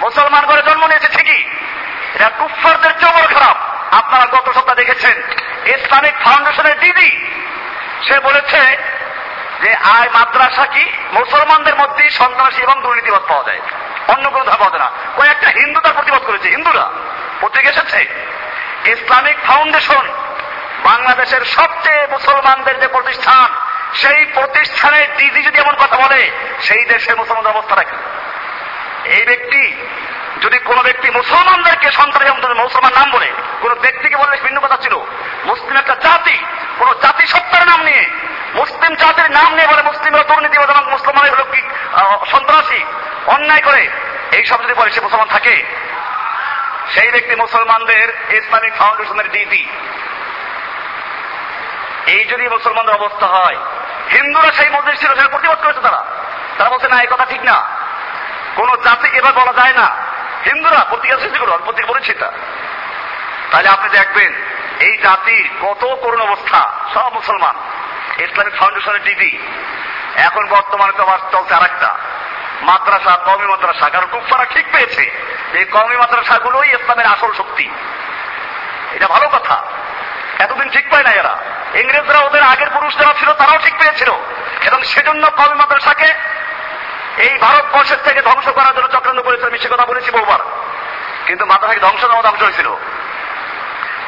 [0.01, 1.43] মুসলমান করে জন্ম নিয়েছে ঠিকই।
[2.15, 3.57] এটা কুফফারদের বড় খারাপ।
[3.95, 5.23] আপনারা গত সপ্তাহ দেখেছেন,
[5.67, 7.11] ইসলামিক ফাউন্ডেশনের দিদি,
[8.07, 8.61] সে বলেছে
[9.63, 10.93] যে আয় মাদ্রাসা কি?
[11.13, 13.61] মুসলমানদের মধ্যেই সন্ত্রাসী এবং দুর্নীতিবাদ পাওয়া যায়।
[14.09, 16.91] অন্য কোনো ধর্ম যায় না। কয়েকটা হিন্দু তার প্রতিবাদ করেছে, হিন্দুরা।
[17.41, 18.01] পত্রিকা এসেছে।
[18.85, 20.09] ইসলামিক ফাউন্ডেশন,
[20.85, 23.49] বাংলাদেশের সবচেয়ে মুসলমানদের যে প্রতিষ্ঠান,
[23.95, 26.31] সেই প্রতিষ্ঠানের দিদি যদি এমন কথা বলে,
[26.61, 27.97] সেই দেশের মুসলমানদের অবস্থা রাখে
[29.05, 29.77] এই ব্যক্তি,
[30.41, 34.95] যদি কোন ব্যক্তি মুসলমানদেরকে সন্ত্রাসী মুসলমান নাম বলে, কোন ব্যক্তিকে বললে ভিন্ন কথা ছিল।
[35.45, 36.37] মুসলিম একটা জাতি,
[36.79, 38.05] কোন জাতি সত্তার নাম নিয়ে,
[38.55, 41.63] মুসলিম জাতির নাম নিয়ে বলে, মুসলিমরা দুর্নীতিবাদ এবং মুসলমান হলো কি
[42.31, 42.85] সন্ত্রাসী?
[43.27, 43.89] অন্যায় করে
[44.33, 45.65] এই সব যদি বলে সে মুসলমান থাকে,
[46.95, 49.69] সেই ব্যক্তি মুসলমানদের ইসলামিক ফাউন্ডেশনের ডিটি
[52.07, 53.57] এই যদি মুসলমানদের অবস্থা হয়,
[54.11, 56.05] হিন্দুরা সেই মসজিদ ছিল, সেটা প্রতিবাদ করেছে তারা।
[56.59, 57.57] তারা বলছে, না, এই কথা ঠিক না।
[58.57, 59.91] কোন জাতিকে এবার বলা যায় না।
[60.45, 62.33] হিন্দুরা পত্রিকা সৃষ্টি করো আমি পত্রিকা পড়েছি তা
[63.51, 64.33] তাহলে আপনি দেখবেন,
[64.81, 67.55] এই জাতির কত করুণ অবস্থা, সব মুসলমান।
[68.19, 69.39] ইসলামিক ফাউন্ডেশনের ডিডি
[70.17, 71.95] এখন বর্তমানে তো আবার চলছে আর একটা
[72.63, 75.11] মাদ্রাসা কমি মাদ্রাসা, কারণ কুফারা ঠিক পেয়েছে।
[75.53, 77.71] এই কমি মাদ্রাসাগুলোই ইসলামের আসল শক্তি।
[78.93, 79.63] এটা ভালো কথা।
[80.39, 81.39] এতদিন ঠিক পায় না এরা।
[81.75, 84.11] ইংরেজরা ওদের আগের পুরুষ যারা ছিল, তারাও ঠিক পেয়েছিল।
[84.67, 86.15] এবং সেজন্য কমি মাদ্রাসাকে
[87.17, 90.39] এই ভারতবর্ষের থেকে ধ্বংস করার জন্য চক্রান্ত করেছিল আমি সে কথা বলেছি বহুবার।
[91.27, 92.77] কিন্তু মাদ্রাসাকে ধ্বংস নামা ধ্বংস হয়েছিল।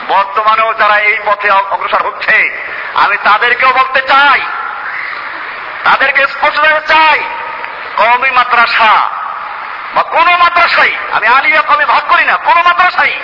[0.09, 2.63] বর্তমানেও যারা এই পথে অগ্রসর হচ্ছে,
[2.95, 4.41] আমি তাদেরকেও বলতে চাই।
[5.85, 6.61] তাদেরকে স্পষ্ট
[6.93, 7.23] চাই।
[7.97, 8.93] কমি মাদ্রাসা
[9.95, 13.21] বা কোন মাদ্রাসাই, আমি আলিয়া কমে ভাগ করি না, কোন মাদ্রাসাই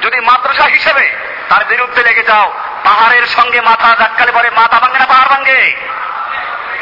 [0.00, 1.12] যদি মাদ্রাসা হিসেবে
[1.48, 2.52] তার বিরুদ্ধে লেগে যাও,
[2.84, 5.76] পাহাড়ের সঙ্গে মাথা ধাক্কালে পরে মাথা ভাঙে না, পাহাড় ভাঙে।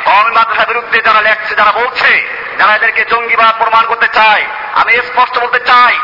[0.04, 4.44] কমি মাদ্রাসার বিরুদ্ধে যারা লেখছে, যারা বলছে, যারা এদেরকে জঙ্গিবাদ প্রমাণ করতে চায়,
[4.74, 5.94] আমি স্পষ্ট বলতে চাই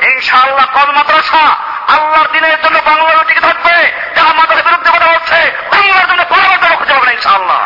[0.00, 1.56] এই ইনশাআল্লাহ কমি মাদ্রাসা
[1.94, 6.94] আল্লাহর দিনের জন্য বাংলার টিকে থাকবে, যারা মাদ্রাসার বিরুদ্ধে কথা বলছে, বাংলার জন্য পরবর্তী খুঁজে
[6.94, 7.58] হবে না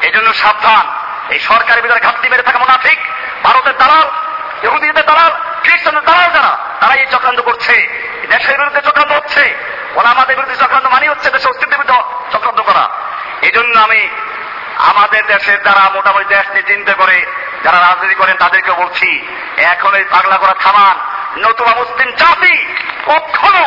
[0.00, 0.97] এই জন্য সাবধান।
[1.34, 2.98] এই সরকারের ভিতরে ঘাটতি মেরে থাকা মোনাফিক,
[3.46, 4.06] ভারতের দালাল,
[4.66, 5.32] ইহুদিদের দালাল,
[5.64, 7.74] খ্রিস্টানদের দালাল যারা তারা এই চক্রান্ত করছে।
[8.32, 9.42] দেশের বিরুদ্ধে চক্রান্ত হচ্ছে।
[9.98, 11.96] ওরা আমাদের বিরুদ্ধে চক্রান্ত মানি হচ্ছে দেশের অস্তিত্বের বিরুদ্ধে
[12.32, 12.84] চক্রান্ত করা।
[13.46, 14.00] এই জন্য আমি
[14.90, 17.18] আমাদের দেশের যারা মোটামুটি দেশ নিয়ে চিন্তা করে
[17.64, 19.08] যারা রাজনীতি করেন তাদেরকে বলছি,
[19.72, 20.96] এখন এই পাগলা করা থামান
[21.44, 22.54] নতুবা মুসলিম জাতি
[23.06, 23.64] কখনো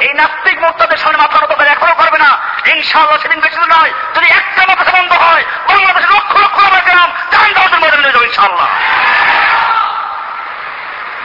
[0.00, 3.92] এই নাস্তিক মোর্তাদের সামনে মাথা মতো করে এখনও করবে না। এই ইনশাআল্লাহ সেদিন বেশি নয়,
[4.14, 8.14] যদি একটা মাথা বন্ধ হয়, বাংলাদেশের লক্ষ লক্ষ আমার গ্রাম জান দাওয়াতের মধ্যে নিয়ে